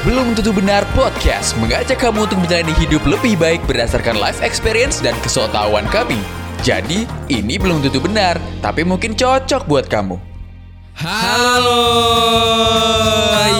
Belum 0.00 0.32
Tentu 0.32 0.56
Benar 0.56 0.88
Podcast 0.96 1.52
mengajak 1.60 2.00
kamu 2.00 2.24
untuk 2.24 2.40
menjalani 2.40 2.72
hidup 2.80 3.04
lebih 3.04 3.36
baik 3.36 3.60
berdasarkan 3.68 4.16
life 4.16 4.40
experience 4.40 4.96
dan 4.96 5.12
kesotawan 5.20 5.84
kami. 5.92 6.16
Jadi, 6.64 7.04
ini 7.28 7.60
belum 7.60 7.84
tentu 7.84 8.00
benar, 8.00 8.40
tapi 8.64 8.80
mungkin 8.80 9.12
cocok 9.12 9.68
buat 9.68 9.92
kamu. 9.92 10.16
Halo, 10.96 11.84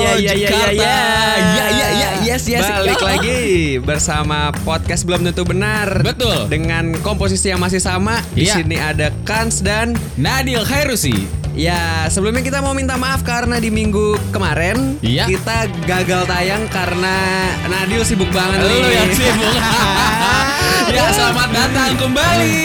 ya, 0.00 0.16
ya, 0.16 0.32
ya, 0.32 0.32
ya, 0.32 0.32
Jakarta. 0.48 0.72
ya. 0.76 1.00
ya, 1.40 1.66
ya, 1.72 1.88
ya, 1.92 2.10
yes, 2.24 2.44
yes. 2.44 2.64
Balik 2.64 3.00
lagi 3.00 3.40
bersama 3.80 4.52
podcast 4.64 5.04
belum 5.04 5.24
tentu 5.28 5.44
benar. 5.44 6.00
Betul. 6.00 6.48
Dengan 6.48 6.96
komposisi 7.00 7.52
yang 7.52 7.60
masih 7.60 7.80
sama. 7.80 8.20
Di 8.32 8.48
Iya. 8.48 8.60
sini 8.60 8.76
ada 8.76 9.08
Kans 9.28 9.60
dan 9.60 9.92
Nadil 10.16 10.60
Khairusi. 10.64 11.39
Ya 11.52 12.06
sebelumnya 12.06 12.40
kita 12.40 12.58
mau 12.62 12.72
minta 12.72 12.94
maaf 12.94 13.20
karena 13.20 13.58
di 13.58 13.68
minggu 13.68 14.16
kemarin 14.30 14.96
Iya. 15.02 15.26
kita 15.26 15.66
gagal 15.84 16.22
tayang 16.26 16.64
karena 16.70 17.16
Nadil 17.66 18.02
sibuk 18.02 18.30
banget 18.30 18.58
Lu 18.62 18.68
nih. 18.68 18.92
yang 18.92 19.10
sibuk. 19.14 19.54
ya, 20.96 21.06
selamat 21.14 21.48
datang 21.54 21.92
kembali. 21.96 22.58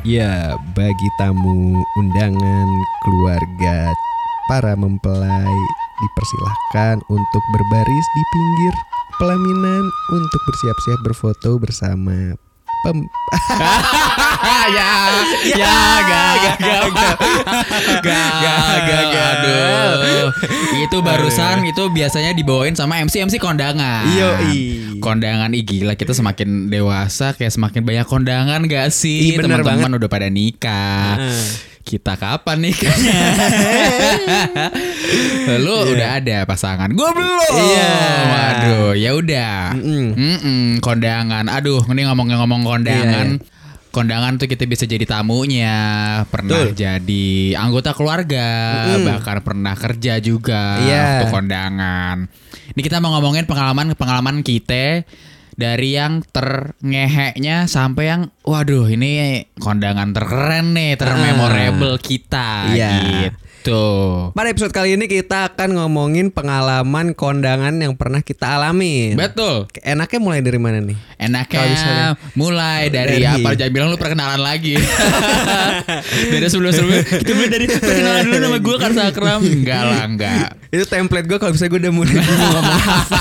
Ya, 0.00 0.56
bagi 0.74 1.08
tamu 1.20 1.76
undangan 2.00 2.68
keluarga 3.04 3.92
para 4.48 4.72
mempelai 4.74 5.56
dipersilahkan 6.00 7.04
untuk 7.06 7.42
berbaris 7.52 8.06
di 8.16 8.22
pinggir 8.32 8.74
pelaminan 9.20 9.84
untuk 10.16 10.40
bersiap-siap 10.48 11.04
berfoto 11.04 11.60
bersama 11.60 12.32
pem 12.80 12.96
ya, 14.72 14.92
ya, 15.44 15.76
gak, 16.00 16.32
gak, 16.40 16.56
gak, 18.00 19.02
gak, 19.12 19.28
aduh. 19.36 20.32
Itu 20.80 21.04
barusan 21.04 21.68
itu 21.68 21.92
biasanya 21.92 22.32
dibawain 22.32 22.72
sama 22.72 23.04
MC 23.04 23.28
MC 23.28 23.36
kondangan. 23.36 24.08
Yoi. 24.16 24.96
Kondangan 24.96 25.52
ih 25.52 25.60
gila 25.60 25.92
kita 25.92 26.16
semakin 26.16 26.72
dewasa 26.72 27.36
kayak 27.36 27.52
semakin 27.52 27.84
banyak 27.84 28.06
kondangan 28.08 28.64
gak 28.64 28.88
sih? 28.88 29.36
Teman-teman 29.36 30.00
udah 30.00 30.08
pada 30.08 30.32
nikah. 30.32 31.20
Kita 31.80 32.14
kapan 32.14 32.60
nikahnya? 32.60 33.18
Lu 35.64 35.90
udah 35.90 36.22
ada 36.22 36.44
pasangan, 36.44 36.92
gue 36.92 37.10
belum. 37.10 37.54
Iya. 37.56 37.92
Waduh, 38.30 38.90
ya 38.94 39.10
udah. 39.16 39.54
Mm-mm. 39.74 40.06
Mm-mm, 40.14 40.62
kondangan. 40.84 41.48
Aduh, 41.50 41.82
ini 41.90 42.06
ngomong-ngomong 42.06 42.62
kondangan. 42.62 43.40
Iya. 43.40 43.58
Kondangan 43.90 44.38
tuh 44.38 44.46
kita 44.46 44.70
bisa 44.70 44.86
jadi 44.86 45.02
tamunya, 45.02 45.74
pernah 46.30 46.62
Betul. 46.62 46.78
jadi 46.78 47.26
anggota 47.58 47.90
keluarga, 47.90 48.46
Mm-mm. 48.86 49.02
bahkan 49.02 49.42
pernah 49.42 49.74
kerja 49.74 50.22
juga 50.22 50.78
Iya. 50.78 51.26
waktu 51.26 51.26
kondangan. 51.34 52.16
Ini 52.70 52.80
kita 52.86 53.02
mau 53.02 53.18
ngomongin 53.18 53.50
pengalaman-pengalaman 53.50 54.46
kita 54.46 55.02
dari 55.60 56.00
yang 56.00 56.24
terngeheknya 56.24 57.68
sampai 57.68 58.04
yang 58.08 58.22
waduh 58.48 58.88
ini 58.88 59.44
kondangan 59.60 60.16
terkeren 60.16 60.72
nih, 60.72 60.96
termemorable 60.96 62.00
kita 62.00 62.40
Ah. 62.40 62.72
Iya. 62.72 62.90
gitu. 63.04 63.49
Pada 64.32 64.48
episode 64.48 64.72
kali 64.72 64.96
ini 64.96 65.04
kita 65.04 65.52
akan 65.52 65.76
ngomongin 65.76 66.32
pengalaman 66.32 67.12
kondangan 67.12 67.76
yang 67.76 67.92
pernah 67.92 68.20
kita 68.20 68.56
alami. 68.56 69.12
Betul. 69.12 69.68
Enaknya 69.80 70.18
mulai 70.18 70.40
dari 70.40 70.56
mana 70.56 70.80
nih? 70.80 70.96
Enaknya 71.16 71.60
misalnya- 71.66 72.12
mulai 72.32 72.88
dari, 72.88 73.20
Dari- 73.20 73.44
apa 73.44 73.52
jangan 73.52 73.72
bilang 73.72 73.88
lu 73.88 73.96
perkenalan 73.96 74.40
lagi. 74.40 74.80
dari 76.32 76.46
sebelum-sebelumnya 76.46 77.04
kita 77.04 77.30
mulai 77.30 77.50
dari 77.50 77.64
perkenalan 77.68 78.20
dulu 78.24 78.36
nama 78.38 78.58
gue 78.58 78.76
kan 78.78 78.90
Sakram. 78.90 79.40
Enggak 79.44 79.82
lah, 79.84 80.02
enggak. 80.02 80.48
Itu 80.70 80.84
template 80.86 81.26
gue 81.26 81.36
kalau 81.36 81.52
bisa 81.52 81.66
gue 81.66 81.76
udah 81.78 81.92
mulai 81.92 82.16
ngomong 82.16 82.64
apa. 82.64 83.20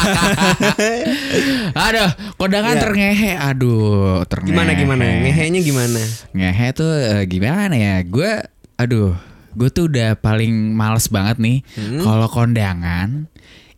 Aduh, 1.84 2.10
kondangan 2.36 2.76
Iya. 2.76 2.82
terngehe. 2.82 3.32
Aduh, 3.36 4.24
terngehe. 4.26 4.50
gimana 4.50 4.72
gimana? 4.74 5.04
Ngehenya 5.20 5.60
gimana? 5.60 6.00
Ngehe 6.32 6.68
tuh 6.72 6.88
eh, 6.88 7.24
gimana 7.26 7.76
ya? 7.76 8.00
Gue 8.02 8.32
aduh, 8.76 9.12
gue 9.52 9.70
tuh 9.70 9.88
udah 9.88 10.16
paling 10.16 10.52
males 10.72 11.08
banget 11.08 11.38
nih 11.38 11.58
Hmm. 11.74 12.02
kalau 12.02 12.28
kondangan 12.28 13.26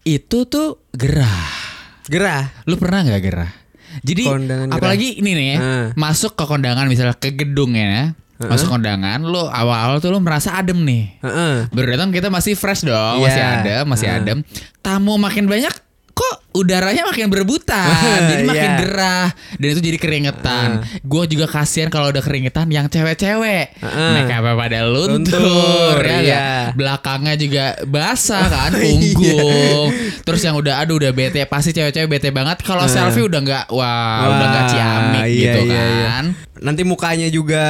itu 0.02 0.44
tuh 0.44 0.82
gerah. 0.92 1.48
Gerah. 2.06 2.50
Lu 2.66 2.76
pernah 2.76 3.02
nggak 3.02 3.22
gerah? 3.22 3.52
Jadi 4.02 4.24
Kondangan 4.24 4.68
gerah. 4.68 4.78
apalagi 4.78 5.08
ini 5.16 5.31
nih 5.31 5.48
ya, 5.48 5.58
Ah. 5.58 5.86
masuk 5.94 6.34
ke 6.34 6.44
kondangan 6.44 6.88
misalnya 6.88 7.14
ke 7.14 7.31
gedung 7.31 7.72
ya, 7.72 8.16
masuk 8.40 8.72
kondangan, 8.72 9.22
lu 9.22 9.44
awal-awal 9.44 10.00
tuh 10.00 10.10
lu 10.10 10.18
merasa 10.18 10.56
adem 10.56 10.81
nih. 10.81 11.20
Heeh. 11.20 11.56
Baru 11.70 11.86
datang 11.90 12.10
kita 12.10 12.28
masih 12.28 12.56
fresh 12.56 12.81
dong, 12.81 13.20
Iya. 13.20 13.24
masih 13.24 13.42
adem, 13.44 13.84
masih 13.86 14.08
Ah. 14.08 14.18
adem. 14.18 14.38
Tamu 14.80 15.14
makin 15.16 15.46
banyak, 15.46 15.70
kok 16.10 16.36
udaranya 16.53 17.03
makin 17.06 17.28
berebutan, 17.28 17.88
jadi 18.29 18.44
makin 18.44 18.59
Iya. 18.67 18.78
gerah 18.78 19.28
dan 19.53 19.67
itu 19.67 19.81
jadi 19.81 19.97
keringetan. 19.97 20.69
Gue 21.01 21.23
juga 21.25 21.45
kasihan 21.45 21.88
kalau 21.88 22.09
udah 22.09 22.19
keringetan 22.19 22.67
yang 22.67 22.85
cewek-cewek, 22.85 23.79
Ah. 23.79 24.12
mereka 24.13 24.35
pada 24.41 24.84
luntur, 24.84 25.39
Luntur, 25.39 25.97
ya 26.01 26.12
iya. 26.12 26.19
nggak? 26.22 26.63
belakangnya 26.73 27.34
juga 27.35 27.63
basah 27.84 28.45
kan, 28.53 28.72
Iya. 28.72 28.81
punggung. 28.81 29.88
Terus 30.22 30.41
yang 30.41 30.56
udah 30.56 30.79
aduh 30.79 30.97
udah 30.97 31.12
bete 31.12 31.39
pasti 31.45 31.72
cewek-cewek 31.72 32.07
bete 32.09 32.29
banget. 32.29 32.59
Kalau 32.62 32.83
Ah. 32.83 32.91
selfie 32.91 33.23
udah 33.23 33.39
nggak 33.39 33.66
wah, 33.69 34.28
udah 34.29 34.47
nggak 34.47 34.62
Wah, 34.62 34.72
ciamik 34.72 35.23
iya, 35.25 35.39
gitu 35.47 35.59
iya, 35.66 35.81
iya. 35.81 36.07
kan. 36.09 36.25
Nanti 36.62 36.85
mukanya 36.85 37.25
juga 37.28 37.66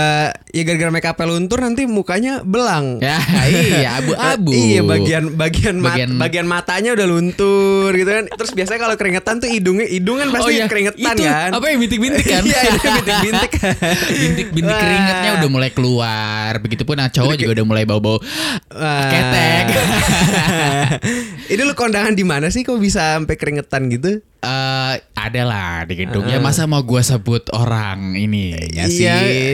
ya 0.50 0.62
gara-gara 0.62 0.92
make 0.92 1.08
up 1.08 1.16
luntur 1.22 1.64
nanti 1.64 1.88
mukanya 1.88 2.44
belang. 2.44 3.00
Ya 3.02 3.16
iya 3.48 3.90
abu-abu. 3.98 4.52
iya 4.52 4.82
bagian 4.82 5.32
bagian 5.34 5.80
mat- 5.80 5.96
Bagian- 5.96 6.18
bagian 6.18 6.44
matanya 6.46 6.92
udah 6.92 7.08
luntur 7.08 7.92
gitu 7.92 8.10
kan. 8.10 8.26
Terus 8.28 8.52
biasanya 8.72 8.88
kalau 8.88 8.96
keringetan 8.96 9.36
tuh 9.38 9.50
hidungnya 9.52 9.84
hidung 9.84 10.16
kan 10.16 10.28
pasti 10.32 10.52
keringetan 10.64 11.04
Oh, 11.04 11.12
itu, 11.12 11.24
kan. 11.28 11.50
Apa 11.52 11.66
yang 11.68 11.80
bintik-bintik 11.84 12.24
kan? 12.24 12.42
Iya, 12.48 12.60
itu 12.72 12.88
bintik-bintik. 12.88 13.52
bintik-bintik 14.24 14.72
Wah. 14.72 14.80
keringatnya 14.80 15.32
udah 15.36 15.50
mulai 15.52 15.70
keluar. 15.76 16.52
Begitupun 16.64 16.96
yang 16.96 17.12
cowok 17.12 17.36
juga 17.36 17.52
udah 17.60 17.66
mulai 17.68 17.84
bau-bau 17.84 18.18
ketek. 19.12 19.66
Ini 21.52 21.62
lu 21.62 21.74
kondangan 21.76 22.16
di 22.16 22.24
mana 22.24 22.48
sih 22.48 22.64
kok 22.64 22.80
bisa 22.80 23.20
sampai 23.20 23.36
keringetan 23.36 23.92
gitu? 23.92 24.24
Eh, 24.42 24.94
ada 25.14 25.42
lah 25.44 25.84
di 25.84 26.00
gedungnya 26.00 26.40
masa 26.40 26.64
mau 26.64 26.82
gua 26.82 27.04
sebut 27.04 27.52
orang 27.52 28.16
ini 28.16 28.56
ya 28.72 28.88
Iya. 28.88 28.88
sih 28.88 29.12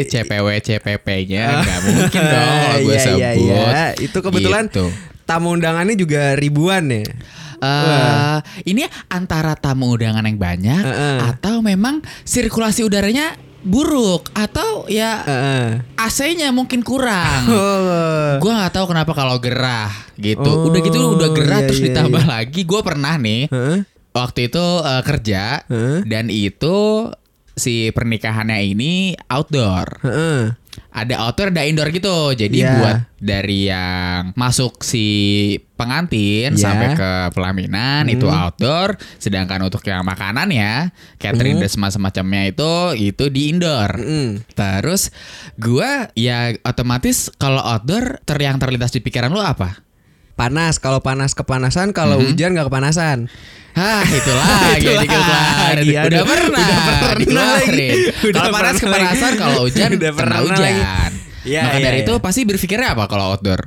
CPW 0.08 0.48
CPP-nya 0.62 1.44
nggak 1.60 1.80
mungkin 1.84 2.22
dong 2.24 2.56
kalau 2.62 2.80
gua 2.80 2.94
Iya, 2.94 3.02
sebut. 3.02 3.20
iya, 3.20 3.30
iya. 3.34 3.86
Itu 3.98 4.22
kebetulan 4.22 4.70
Gitu. 4.70 4.88
tamu 5.26 5.52
undangannya 5.52 5.98
juga 5.98 6.38
ribuan 6.38 6.88
ya. 6.88 7.04
Eh, 7.62 8.38
ini 8.70 8.86
antara 9.10 9.58
tamu 9.58 9.94
undangan 9.94 10.24
yang 10.24 10.38
banyak 10.38 10.82
Heeh. 10.84 11.18
atau 11.34 11.62
memang 11.66 12.06
sirkulasi 12.22 12.86
udaranya 12.86 13.34
buruk 13.66 14.30
atau 14.32 14.86
ya 14.88 15.26
Heeh. 15.26 15.68
AC-nya 15.98 16.54
mungkin 16.54 16.86
kurang. 16.86 17.44
Oh. 17.58 18.38
Gue 18.40 18.52
nggak 18.54 18.74
tahu 18.74 18.86
kenapa 18.94 19.12
kalau 19.18 19.42
gerah 19.42 19.90
gitu. 20.16 20.46
Oh, 20.46 20.70
Udah 20.70 20.80
gitu 20.84 20.98
udah 21.18 21.30
gerah 21.34 21.60
iya, 21.64 21.68
terus 21.68 21.82
iya, 21.82 21.88
ditambah 21.92 22.24
iya. 22.24 22.32
lagi. 22.38 22.62
Gue 22.64 22.82
pernah 22.86 23.16
nih 23.18 23.50
Heeh. 23.50 23.78
waktu 24.14 24.40
itu 24.54 24.66
eh, 24.86 25.04
kerja 25.04 25.44
Heeh. 25.66 26.00
dan 26.06 26.30
itu 26.30 27.10
si 27.58 27.90
pernikahannya 27.90 28.62
ini 28.62 29.18
outdoor. 29.28 30.06
Heeh. 30.06 30.54
Ada 30.90 31.22
outdoor 31.28 31.54
ada 31.54 31.68
indoor 31.68 31.92
gitu. 31.94 32.34
Jadi 32.34 32.64
Iya. 32.66 32.74
buat 32.80 32.98
dari 33.18 33.70
yang 33.70 34.34
masuk 34.34 34.82
si 34.82 35.06
pengantin 35.78 36.58
Iya. 36.58 36.62
sampai 36.62 36.88
ke 36.98 37.12
pelaminan 37.38 38.10
Hmm. 38.10 38.14
itu 38.18 38.26
outdoor, 38.26 38.98
sedangkan 39.18 39.62
untuk 39.62 39.86
yang 39.86 40.02
makanan 40.02 40.50
ya, 40.50 40.90
catering 41.22 41.58
Hmm. 41.58 41.64
dan 41.66 41.70
semacam 41.70 41.96
semacamnya 41.98 42.44
itu 42.48 42.72
itu 43.10 43.26
di 43.34 43.42
indoor. 43.52 43.90
Mm. 43.98 44.30
Terus 44.54 45.10
gua 45.58 46.08
ya 46.14 46.54
otomatis 46.62 47.28
kalau 47.36 47.60
outdoor 47.60 48.22
ter 48.24 48.38
yang 48.38 48.62
terlintas 48.62 48.94
di 48.94 49.02
pikiran 49.02 49.34
lu 49.34 49.42
apa? 49.42 49.82
Panas 50.38 50.78
kalau 50.78 51.02
panas 51.02 51.34
kepanasan 51.34 51.92
kalau 51.92 52.22
hujan 52.22 52.54
nggak 52.54 52.70
kepanasan. 52.70 53.26
Hah 53.74 54.06
itu 54.22 54.32
lagi 54.32 54.86
Itu 54.86 54.92
dikeluarin 55.02 55.78
lagi, 55.82 55.90
Udah 55.90 56.02
aduh. 56.06 56.26
pernah 56.26 56.62
Udah 56.62 56.80
pernah 56.86 57.14
dikeluarin. 57.18 57.58
lagi. 57.58 57.90
Udah 58.22 58.38
Kalau 58.38 58.52
panas 58.54 58.76
kepanasan. 58.78 59.32
Kalau 59.36 59.58
hujan 59.66 59.90
Udah 59.98 60.12
pernah 60.14 60.38
hujan 60.46 60.62
lagi. 60.62 60.82
Iya, 61.48 61.62
Maka 61.64 61.78
iya, 61.80 61.86
dari 61.86 61.98
iya. 62.00 62.06
itu 62.06 62.14
pasti 62.20 62.42
berpikirnya 62.44 62.88
apa 62.94 63.04
kalau 63.08 63.34
outdoor? 63.34 63.62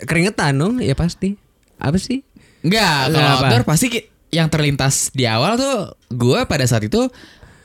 Keringetan 0.00 0.56
dong, 0.56 0.74
ya 0.80 0.94
pasti. 0.94 1.36
Apa 1.76 1.96
sih? 1.96 2.24
Enggak, 2.60 3.12
kalau 3.12 3.30
outdoor 3.38 3.62
pasti 3.62 3.86
yang 4.30 4.46
terlintas 4.46 5.10
di 5.10 5.26
awal 5.26 5.58
tuh 5.58 5.76
gue 6.08 6.46
pada 6.46 6.62
saat 6.62 6.86
itu 6.86 7.02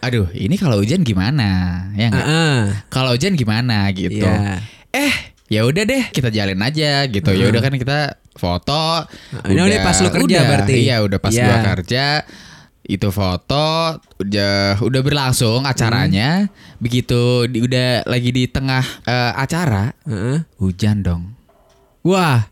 aduh 0.02 0.30
ini 0.34 0.58
kalau 0.58 0.82
hujan 0.82 1.02
gimana 1.02 1.82
ya 1.94 2.10
enggak 2.10 2.26
Heeh. 2.26 2.62
kalau 2.90 3.14
hujan 3.14 3.34
gimana 3.34 3.86
gitu 3.90 4.26
Iya. 4.26 4.62
eh 4.90 5.14
ya 5.46 5.62
udah 5.64 5.84
deh 5.84 6.04
kita 6.10 6.30
jalin 6.30 6.58
aja 6.58 7.06
gitu 7.06 7.30
ya 7.32 7.46
udah 7.48 7.62
kan 7.62 7.74
kita 7.74 8.00
foto 8.34 9.06
Ini 9.46 9.62
udah 9.62 9.80
pas 9.82 9.98
lu 10.00 10.10
kerja 10.10 10.26
udah, 10.38 10.42
berarti? 10.50 10.74
iya 10.76 10.96
udah 11.00 11.20
pas 11.22 11.32
Iya. 11.32 11.46
gua 11.46 11.58
kerja 11.74 12.06
itu 12.86 13.10
foto 13.10 13.98
udah 14.16 14.78
udah 14.78 15.02
berlangsung 15.02 15.66
acaranya. 15.66 16.46
Begitu 16.78 17.50
di, 17.50 17.66
udah 17.66 18.06
lagi 18.06 18.30
di 18.30 18.46
tengah 18.46 18.86
eh, 19.02 19.34
acara, 19.34 19.90
Heeh. 20.06 20.46
hujan 20.62 21.02
dong. 21.02 21.34
Wah, 22.06 22.46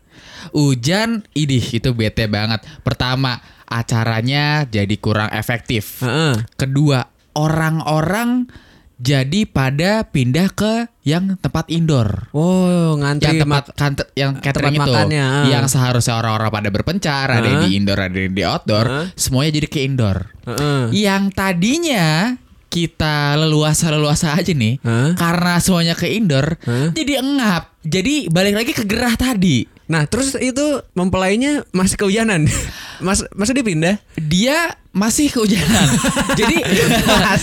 Hujan, 0.50 1.22
idih 1.32 1.62
itu 1.62 1.94
bete 1.94 2.26
banget. 2.26 2.66
Pertama, 2.82 3.38
acaranya 3.64 4.66
jadi 4.66 4.92
kurang 4.98 5.30
efektif. 5.30 6.02
heeh. 6.02 6.34
Kedua, 6.54 7.06
orang-orang 7.32 8.50
jadi 8.94 9.44
pada 9.44 10.04
pindah 10.04 10.48
ke 10.48 10.74
yang 11.02 11.34
tempat 11.36 11.66
indoor. 11.68 12.30
Oh, 12.30 12.94
ngantri 12.94 13.26
yang 13.28 13.42
tempat 13.42 13.64
mak- 13.64 13.74
kan, 13.74 13.92
yang 14.14 14.32
catering 14.36 14.72
tempat 14.72 14.86
itu 14.86 14.92
makannya, 14.94 15.22
ah. 15.22 15.44
yang 15.46 15.64
seharusnya 15.64 16.14
orang-orang 16.16 16.50
pada 16.50 16.68
berpencar 16.70 17.26
ada 17.28 17.42
yang 17.42 17.58
Ah. 17.58 17.64
di 17.64 17.70
indoor 17.74 17.98
ada 17.98 18.16
yang 18.16 18.32
di 18.32 18.42
outdoor 18.42 18.86
Ah. 18.86 19.06
semuanya 19.14 19.50
jadi 19.54 19.68
ke 19.68 19.80
indoor 19.82 20.18
Heeh. 20.44 20.82
yang 20.96 21.28
tadinya 21.28 22.38
kita 22.66 23.36
leluasa 23.36 23.86
leluasa 23.88 24.32
aja 24.32 24.50
nih 24.50 24.78
Hah? 24.80 25.14
karena 25.14 25.58
semuanya 25.58 25.94
ke 25.94 26.08
indoor 26.08 26.58
Hah? 26.60 26.90
jadi 26.90 27.20
engap 27.20 27.70
jadi 27.80 28.26
balik 28.28 28.54
lagi 28.56 28.72
ke 28.72 28.82
gerah 28.82 29.14
tadi 29.14 29.68
Nah, 29.84 30.04
terus 30.04 30.32
itu 30.34 30.64
mempelainya 30.92 31.68
masih 31.70 31.96
kehujanan. 31.96 32.48
Mas 33.04 33.20
masa 33.30 33.52
dia 33.52 33.60
pindah? 33.60 33.96
dia 34.16 34.56
masih 34.94 35.26
kehujanan 35.26 35.90
jadi 36.38 36.56
enggak, 36.62 37.34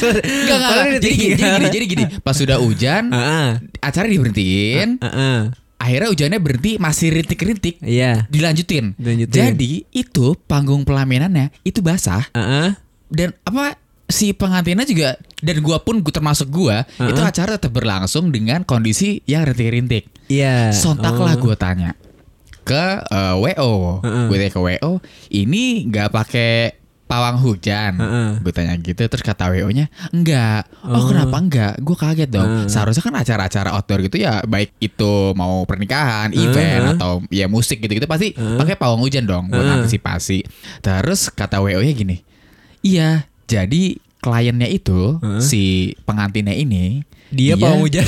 enggak, 0.47 0.71
jadi, 0.97 1.11
gini, 1.11 1.35
jadi 1.35 1.51
gini 1.51 1.67
jadi 1.67 1.85
gini 1.85 2.03
pas 2.19 2.31
sudah 2.31 2.57
hujan 2.57 3.11
Heeh. 3.13 3.47
acara 3.77 4.07
diberhentiin 4.07 5.03
Heeh. 5.03 5.37
akhirnya 5.75 6.07
hujannya 6.07 6.39
berhenti 6.39 6.71
masih 6.79 7.11
rintik-rintik 7.11 7.83
Iya. 7.83 8.25
dilanjutin. 8.27 8.95
Dilanjutin. 8.95 9.35
Jadi 9.35 9.83
itu 9.91 10.39
panggung 10.47 10.87
pelaminannya 10.87 11.51
itu 11.61 11.83
basah 11.83 12.23
Heeh. 12.31 12.71
dan 13.11 13.35
apa 13.43 13.75
si 14.07 14.31
pengantinnya 14.31 14.87
juga 14.87 15.19
dan 15.39 15.59
gua 15.59 15.83
pun 15.83 15.99
gua 15.99 16.13
termasuk 16.13 16.47
gua 16.47 16.87
Uh-uh. 16.95 17.11
itu 17.11 17.19
acara 17.19 17.59
tetap 17.59 17.75
berlangsung 17.75 18.31
dengan 18.31 18.63
kondisi 18.63 19.19
yang 19.25 19.43
rintik-rintik. 19.43 20.07
Iya. 20.27 20.71
Sontaklah 20.71 21.35
Oh. 21.35 21.43
gua 21.43 21.59
tanya 21.59 21.91
ke 22.61 22.83
eh, 23.03 23.35
WO, 23.35 23.99
Uh-uh. 23.99 24.25
gue 24.27 24.35
tanya 24.37 24.51
ke 24.51 24.61
WO, 24.61 24.91
ini 25.29 25.85
nggak 25.85 26.09
pakai 26.09 26.77
pawang 27.05 27.43
hujan, 27.43 27.99
Uh-uh. 27.99 28.29
gue 28.39 28.51
tanya 28.51 28.71
gitu 28.77 29.03
terus 29.03 29.19
kata 29.19 29.51
WO-nya 29.51 29.91
enggak, 30.09 30.63
oh, 30.79 30.95
Oh. 30.95 31.05
kenapa 31.11 31.35
enggak? 31.37 31.73
Gue 31.77 31.93
kaget 31.93 32.29
dong. 32.31 32.47
Uh. 32.47 32.67
Seharusnya 32.67 33.03
kan 33.03 33.11
acara-acara 33.13 33.75
outdoor 33.75 33.99
gitu 34.05 34.15
ya 34.15 34.39
baik 34.45 34.71
itu 34.79 35.35
mau 35.35 35.67
pernikahan, 35.67 36.31
event 36.31 36.81
Uh-uh. 36.87 36.95
atau 36.95 37.11
ya 37.27 37.51
musik 37.51 37.83
gitu-gitu 37.83 38.07
pasti 38.07 38.31
Uh. 38.33 38.55
pakai 38.55 38.79
pawang 38.79 39.03
hujan 39.03 39.27
dong 39.27 39.51
buat 39.51 39.59
Uh. 39.59 39.83
antisipasi. 39.83 40.47
Terus 40.79 41.27
kata 41.27 41.59
WO-nya 41.59 41.91
gini, 41.91 42.23
iya 42.79 43.27
jadi 43.43 43.99
kliennya 44.23 44.71
itu 44.71 45.19
Uh. 45.19 45.43
si 45.43 45.91
pengantinnya 46.07 46.55
ini 46.55 47.03
Dia 47.31 47.55
pawang 47.55 47.81
hujan. 47.81 48.03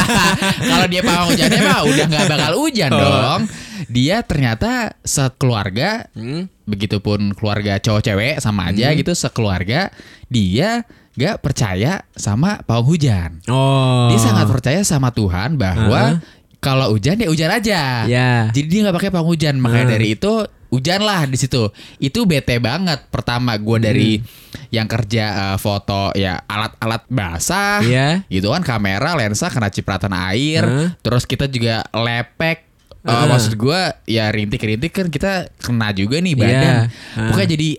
kalau 0.70 0.86
dia 0.86 1.02
pawang 1.02 1.26
hujannya 1.30 1.60
mah 1.60 1.80
udah 1.82 2.04
nggak 2.06 2.26
bakal 2.26 2.52
hujan 2.58 2.90
Oh. 2.90 3.00
dong. 3.00 3.42
Dia 3.90 4.22
ternyata 4.22 4.94
sekeluarga, 5.02 6.06
Hmm. 6.14 6.46
begitupun 6.64 7.34
keluarga 7.34 7.76
cowok 7.76 8.02
cewek 8.02 8.34
sama 8.38 8.70
aja 8.70 8.94
gitu 8.94 9.12
sekeluarga, 9.12 9.90
dia 10.26 10.86
nggak 11.12 11.42
percaya 11.42 12.06
sama 12.14 12.62
pawang 12.62 12.86
hujan. 12.88 13.30
Oh. 13.46 14.08
Dia 14.08 14.18
sangat 14.18 14.46
percaya 14.48 14.80
sama 14.82 15.10
Tuhan 15.10 15.58
bahwa 15.58 16.16
Uh-huh. 16.16 16.22
kalau 16.56 16.94
hujan 16.94 17.18
ya 17.18 17.28
hujan 17.28 17.50
aja. 17.50 18.06
Ya. 18.06 18.48
Jadi 18.48 18.66
dia 18.66 18.80
nggak 18.86 18.96
pakai 18.96 19.10
pawang 19.10 19.28
hujan. 19.28 19.58
Makanya 19.58 19.86
Uh. 19.86 19.92
dari 19.92 20.08
itu 20.14 20.32
hujan 20.72 21.04
lah 21.04 21.28
di 21.28 21.36
situ. 21.36 21.68
Itu 22.00 22.24
bete 22.24 22.56
banget. 22.56 23.04
Pertama 23.12 23.54
gue 23.54 23.78
dari 23.78 24.10
yang 24.72 24.88
kerja 24.88 25.24
eh, 25.52 25.56
foto 25.60 26.10
ya 26.16 26.40
alat-alat 26.42 27.04
basah, 27.06 27.84
Iya. 27.84 28.24
gitu 28.26 28.48
kan 28.48 28.64
kamera, 28.64 29.12
lensa 29.12 29.52
kena 29.52 29.68
cipratan 29.68 30.16
air. 30.16 30.64
Uh. 30.64 30.88
Terus 30.98 31.28
kita 31.28 31.44
juga 31.46 31.84
lepek. 31.92 32.72
Eh, 33.02 33.10
Uh. 33.10 33.26
maksud 33.28 33.58
gue 33.58 33.80
ya 34.06 34.30
rintik-rintik 34.30 34.94
kan 34.94 35.10
kita 35.10 35.50
kena 35.58 35.92
juga 35.92 36.16
nih 36.18 36.32
Iya. 36.32 36.40
badan. 36.40 36.74
Uh. 37.14 37.28
Pokoknya 37.30 37.50
jadi 37.52 37.70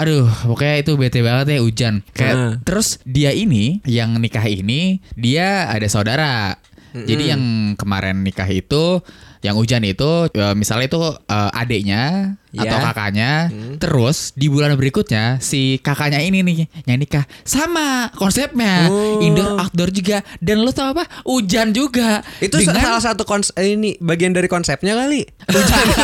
Aduh, 0.00 0.32
pokoknya 0.48 0.76
itu 0.80 0.92
bete 0.96 1.20
banget 1.20 1.46
ya 1.52 1.60
hujan. 1.60 2.00
Kayak 2.16 2.36
Uh. 2.40 2.54
terus 2.64 2.96
dia 3.04 3.36
ini 3.36 3.84
yang 3.84 4.16
nikah 4.16 4.48
ini 4.48 5.04
dia 5.12 5.68
ada 5.68 5.84
saudara. 5.92 6.56
Jadi 6.90 7.30
yang 7.30 7.42
kemarin 7.76 8.24
nikah 8.24 8.48
itu 8.48 8.98
yang 9.40 9.56
hujan 9.56 9.84
itu 9.84 10.28
eh, 10.32 10.54
misalnya 10.56 10.86
itu 10.88 11.02
eh, 11.28 11.50
adiknya 11.56 12.36
Ya. 12.52 12.66
atau 12.66 12.78
kakaknya. 12.82 13.30
Hmm. 13.46 13.76
Terus 13.76 14.32
di 14.32 14.46
bulan 14.46 14.74
berikutnya 14.74 15.38
si 15.38 15.78
kakaknya 15.78 16.18
ini 16.18 16.42
nih 16.42 16.56
yang 16.84 16.98
nikah 16.98 17.22
sama 17.40 18.10
konsepnya 18.12 18.86
Oh. 18.86 19.18
indoor 19.20 19.54
outdoor 19.56 19.88
juga 19.88 20.18
dan 20.38 20.58
lo 20.58 20.70
tau 20.70 20.90
apa 20.90 21.06
hujan 21.22 21.70
juga 21.70 22.22
Itu 22.38 22.58
Dengan- 22.58 22.74
salah 22.76 22.98
satu 23.00 23.22
konsep 23.22 23.54
ini 23.56 23.94
bagian 23.98 24.30
dari 24.30 24.46
konsepnya 24.46 24.94
kali. 24.94 25.22
Hujan 25.50 25.84
itu. 25.84 26.02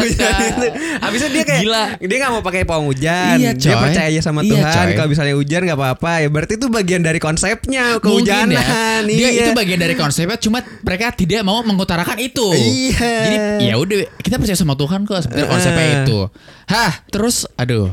hujan 0.00 0.34
itu. 0.40 0.66
Habisnya 0.98 1.30
dia 1.30 1.44
kayak 1.44 1.62
Gila. 1.62 1.84
dia 2.00 2.16
nggak 2.16 2.32
mau 2.32 2.42
pakai 2.42 2.62
pawang 2.64 2.86
hujan. 2.88 3.36
Iya, 3.36 3.50
Dia 3.52 3.72
coy. 3.72 3.82
percaya 3.84 4.06
aja 4.08 4.20
sama 4.20 4.40
Iya, 4.40 4.50
Tuhan. 4.52 4.84
Kalau 4.94 5.08
misalnya 5.08 5.34
hujan 5.34 5.60
nggak 5.62 5.76
apa-apa 5.76 6.12
ya 6.20 6.28
berarti 6.28 6.52
itu 6.54 6.66
bagian 6.68 7.00
dari 7.00 7.18
konsepnya 7.18 7.84
Mungkin 7.96 8.24
kehujanan. 8.24 8.50
ya. 8.52 8.64
Dia 9.04 9.28
iya. 9.28 9.42
itu 9.44 9.50
bagian 9.52 9.78
dari 9.78 9.94
konsepnya 9.94 10.36
cuma 10.36 10.58
mereka 10.80 11.12
tidak 11.12 11.42
mau 11.42 11.60
mengutarakan 11.60 12.18
itu. 12.18 12.46
Iya. 12.50 13.12
Jadi 13.20 13.36
ya 13.62 13.74
udah 13.76 13.96
kita 14.16 14.36
percaya 14.36 14.56
sama 14.56 14.74
Tuhan 14.74 15.04
kok 15.04 15.18
sebenarnya 15.20 15.48
konsepnya 15.48 15.82
Eh. 15.82 15.83
Itu. 15.84 16.18
Hah, 16.64 16.92
terus 17.08 17.44
aduh. 17.54 17.92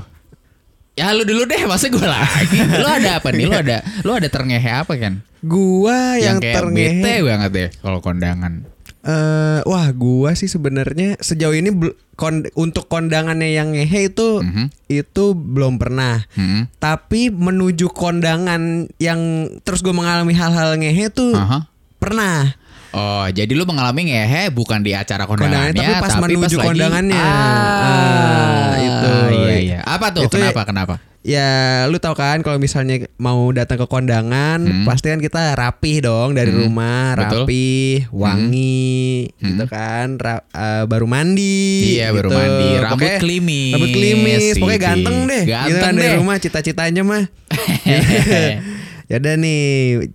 Ya 0.92 1.16
lu 1.16 1.24
dulu 1.24 1.48
deh, 1.48 1.64
masa 1.66 1.88
gue 1.88 2.04
lagi. 2.04 2.58
lu 2.60 2.86
ada 2.86 3.18
apa 3.18 3.32
nih? 3.32 3.48
Lu 3.48 3.56
ada 3.56 3.80
lu 4.04 4.12
ada 4.12 4.28
terngehe 4.28 4.70
apa 4.70 4.94
kan? 4.96 5.24
Gua 5.42 6.20
yang, 6.20 6.38
kayak 6.38 6.54
terngehe 6.54 7.02
bete 7.02 7.16
banget 7.24 7.50
deh 7.50 7.70
kalau 7.80 7.98
kondangan. 7.98 8.68
Eh, 9.02 9.60
wah, 9.66 9.90
gua 9.90 10.38
sih 10.38 10.46
sebenarnya 10.46 11.18
sejauh 11.18 11.58
ini 11.58 11.74
kon- 12.14 12.46
untuk 12.54 12.86
kondangannya 12.86 13.50
yang 13.50 13.74
ngehe 13.74 14.14
itu 14.14 14.38
Mhm. 14.38 14.70
itu 14.86 15.34
belum 15.34 15.82
pernah. 15.82 16.22
Hmm. 16.38 16.70
Tapi 16.78 17.34
menuju 17.34 17.90
kondangan 17.90 18.86
yang 19.02 19.20
terus 19.66 19.82
gue 19.82 19.90
mengalami 19.90 20.38
hal-hal 20.38 20.78
ngehe 20.78 21.10
tuh 21.10 21.34
Aha. 21.34 21.66
pernah. 21.98 22.54
Oh, 22.92 23.24
jadi 23.26 23.48
lu 23.50 23.64
mengalami 23.64 24.02
ngehe 24.06 24.52
bukan 24.52 24.80
di 24.80 24.92
acara 24.92 25.24
kondangannya, 25.24 25.72
Kondangannya, 25.72 25.96
tapi 25.96 26.04
pas 26.04 26.16
menuju 26.20 26.56
lagi- 26.56 26.68
kondangannya. 26.68 27.16
Ah, 27.18 27.80
Ah, 27.82 28.72
itu. 28.78 29.14
Iya, 29.34 29.58
iya. 29.58 29.80
Apa 29.82 30.12
tuh? 30.12 30.28
Itu 30.28 30.36
ya- 30.36 30.52
kenapa? 30.52 30.64
Kenapa? 30.66 30.96
Ya, 31.22 31.52
lu 31.86 31.96
tahu 31.96 32.18
kan 32.18 32.42
kalau 32.42 32.58
misalnya 32.58 33.06
mau 33.16 33.46
datang 33.52 33.78
ke 33.78 33.86
kondangan, 33.86 34.58
Hmm. 34.58 34.84
pasti 34.84 35.08
kan 35.08 35.22
kita 35.22 35.54
rapih 35.54 36.02
dong 36.02 36.34
dari 36.34 36.50
Hmm, 36.50 36.66
rumah, 36.66 37.14
betul. 37.14 37.46
rapih, 37.46 38.10
wangi, 38.12 39.30
Hmm. 39.32 39.48
gitu 39.48 39.66
kan, 39.70 40.18
Ra- 40.18 40.44
eh, 40.44 40.84
baru 40.84 41.06
mandi. 41.06 41.96
Iya, 41.96 42.10
baru 42.10 42.28
gitu. 42.28 42.36
mandi. 42.36 42.70
Rambut 42.76 42.90
Pokoknya- 42.98 43.22
klimis. 43.22 43.72
Rambut 43.72 43.92
klimis, 43.94 44.44
pokoknya 44.58 44.82
ganteng 44.82 45.18
deh. 45.24 45.42
gitu 45.42 45.54
Ganteng 45.54 45.80
kan, 45.80 45.94
dari 45.96 46.10
deh. 46.10 46.18
rumah 46.18 46.36
cita-citanya 46.38 47.02
mah. 47.06 47.24
ya 49.12 49.20
udah 49.20 49.36
nih 49.36 49.64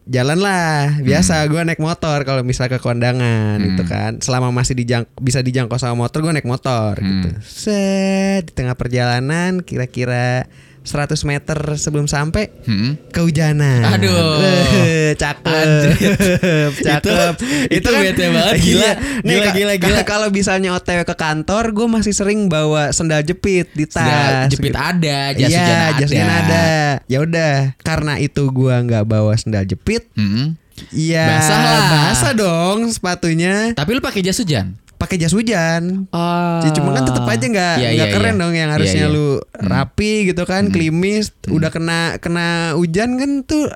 jalan 0.08 0.40
lah 0.40 0.88
biasa 0.98 1.44
Hmm. 1.44 1.52
gue 1.52 1.60
naik 1.68 1.78
motor 1.78 2.24
kalau 2.24 2.40
misal 2.40 2.64
ke 2.66 2.80
kondangan 2.80 3.60
gitu 3.60 3.84
kan 3.84 4.16
selama 4.18 4.48
masih 4.48 4.72
dijang 4.72 5.04
bisa 5.20 5.38
dijangkau 5.38 5.76
sama 5.76 6.00
motor 6.00 6.24
gue 6.24 6.32
naik 6.32 6.48
motor 6.48 6.96
Hmm. 6.96 7.04
gitu 7.20 7.28
set 7.44 8.48
di 8.48 8.52
tengah 8.56 8.72
perjalanan 8.72 9.60
kira-kira 9.60 10.48
100 10.86 11.18
meter 11.22 11.58
sebelum 11.74 12.06
sampai 12.06 12.48
Hmm. 12.62 12.94
kehujanan 13.10 13.82
Aduh. 13.92 14.38
Eh, 14.72 15.12
cakep 15.14 15.66
cakep 16.86 17.34
itu 17.68 17.82
kan- 17.84 18.00
bete 18.00 18.24
banget, 18.28 18.54
gila. 18.64 18.80
Iya. 18.80 18.92
Nih, 19.20 19.34
Gila, 19.34 19.44
ka- 19.44 19.54
gila, 19.54 19.72
ka- 19.72 19.82
gila. 19.82 20.00
kalau 20.12 20.28
misalnya 20.30 20.70
otw 20.72 21.02
ke 21.02 21.14
kantor 21.14 21.64
gue 21.72 21.86
masih 21.88 22.12
sering 22.12 22.46
bawa 22.46 22.90
sendal 22.90 23.20
jepit 23.20 23.68
di 23.72 23.84
tas 23.84 24.00
Sendal 24.00 24.46
jepit 24.48 24.70
gitu. 24.70 24.78
ada, 24.78 25.18
jas 25.32 25.48
Iya, 25.48 25.58
hujan 25.58 25.76
ada. 25.76 25.98
jas 25.98 26.10
ada. 26.12 26.66
Ya 27.04 27.18
udah, 27.20 27.54
karena 27.78 28.12
itu 28.16 28.42
gua 28.48 28.78
nggak 28.78 29.04
bawa 29.04 29.34
sendal 29.34 29.64
jepit. 29.64 30.06
Hmm. 30.14 30.54
Iya, 30.92 31.24
Basah 31.26 31.56
lah. 31.56 31.80
basah 32.06 32.32
dong 32.32 32.78
sepatunya. 32.86 33.72
Tapi 33.72 33.90
lu 33.90 34.00
pakai 34.00 34.20
jas 34.20 34.36
hujan? 34.36 34.76
Pakai 35.06 35.16
jas 35.16 35.30
hujan. 35.30 36.10
Oh. 36.10 36.58
Ya, 36.58 36.70
cuma 36.74 36.90
kan 36.90 37.06
tetap 37.06 37.22
aja 37.24 37.38
nggak 37.40 37.74
Iya, 37.78 37.88
nggak 37.94 38.08
iya, 38.08 38.14
keren 38.14 38.34
iya. 38.34 38.42
dong 38.42 38.52
yang 38.52 38.66
Iya, 38.66 38.74
harusnya 38.74 39.04
iya. 39.06 39.14
lu 39.14 39.28
rapi 39.54 40.12
gitu 40.26 40.42
kan, 40.42 40.66
klimis, 40.68 41.30
udah 41.46 41.70
kena 41.70 42.18
kena 42.18 42.48
hujan 42.74 43.14
kan 43.14 43.30
tuh 43.42 43.70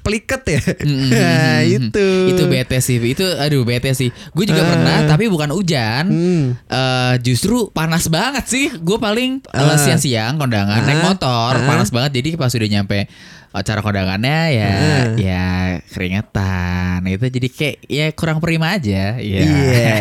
peliket 0.00 0.42
ya. 0.46 0.60
Hmm, 0.62 1.10
Nah, 1.10 1.26
hmm, 1.58 1.66
hmm. 1.66 1.76
itu. 1.90 2.08
Itu 2.30 2.42
bete 2.46 2.78
sih. 2.78 3.00
Itu 3.00 3.26
aduh 3.26 3.64
bete 3.64 3.90
sih. 3.90 4.12
Gue 4.30 4.44
juga 4.44 4.62
Ah. 4.62 4.68
pernah 4.70 4.98
tapi 5.08 5.26
bukan 5.26 5.50
hujan. 5.50 6.04
Hmm. 6.06 6.44
Eh, 6.62 7.14
justru 7.24 7.66
panas 7.70 8.06
banget 8.06 8.46
sih. 8.46 8.70
Gue 8.76 9.00
paling 9.00 9.42
Ah. 9.50 9.74
siang-siang 9.74 10.36
kondangan 10.36 10.84
naik 10.84 11.00
Ah. 11.00 11.06
motor, 11.08 11.52
Ah. 11.56 11.66
panas 11.66 11.90
banget. 11.90 12.20
Jadi 12.20 12.36
pas 12.36 12.52
udah 12.52 12.68
nyampe 12.70 13.10
acara 13.50 13.80
kondangannya 13.80 14.40
ya 14.50 14.68
Ah. 14.68 15.04
ya 15.14 15.46
keringetan. 15.86 17.04
Itu 17.04 17.26
jadi 17.26 17.48
kayak 17.48 17.76
ya 17.84 18.06
kurang 18.12 18.38
prima 18.38 18.74
aja. 18.74 19.16
Iya. 19.16 19.40
Iya. 19.42 19.98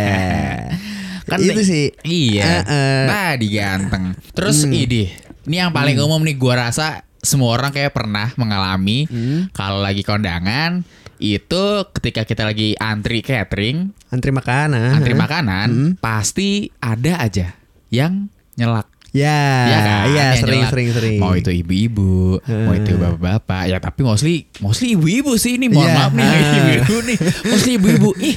kan 1.29 1.37
Itu 1.37 1.61
sih. 1.61 1.89
Iya. 2.01 2.45
Heeh. 2.63 3.01
Tadi 3.05 3.47
ganteng. 3.51 4.03
Terus 4.31 4.63
Hmm. 4.63 4.73
ini, 4.73 5.09
ini 5.43 5.55
yang 5.55 5.69
paling 5.69 5.97
umum 5.97 6.21
nih 6.21 6.35
gua 6.35 6.69
rasa 6.69 7.01
semua 7.17 7.51
orang 7.51 7.69
kayak 7.69 7.91
pernah 7.91 8.29
mengalami 8.35 9.05
Hmm. 9.05 9.49
kalau 9.51 9.81
lagi 9.81 10.01
kondangan 10.01 10.85
itu 11.15 11.63
ketika 11.91 12.21
kita 12.21 12.43
lagi 12.43 12.75
antri 12.75 13.19
catering, 13.19 13.89
Antri 14.09 14.29
makanan. 14.29 14.93
antri 14.93 15.13
makanan, 15.13 15.67
Hmm. 15.67 15.91
pasti 15.97 16.69
ada 16.77 17.17
aja 17.17 17.55
yang 17.89 18.27
nyelak. 18.53 18.85
Ya, 19.15 19.39
Iya 19.63 19.79
kan? 19.79 20.03
iya 20.05 20.23
Yang 20.27 20.35
sering 20.37 20.59
nyelak. 20.59 20.71
sering 20.71 20.89
sering. 20.91 21.17
Mau 21.17 21.33
itu 21.33 21.47
ibu-ibu, 21.49 22.35
mau 22.43 22.73
itu 22.73 22.91
bapak-bapak. 22.93 23.63
Ya 23.65 23.79
tapi 23.79 24.03
mostly 24.03 24.33
mostly 24.59 24.93
ibu-ibu 24.93 25.31
sih 25.35 25.55
ini. 25.55 25.71
Mohon 25.71 25.87
Iya. 25.87 25.95
maaf 25.95 26.11
nih 26.11 26.27
ibu-ibu 26.59 26.95
nih. 27.01 27.17
Mostly 27.45 27.71
ibu-ibu. 27.75 28.09
Ih, 28.19 28.35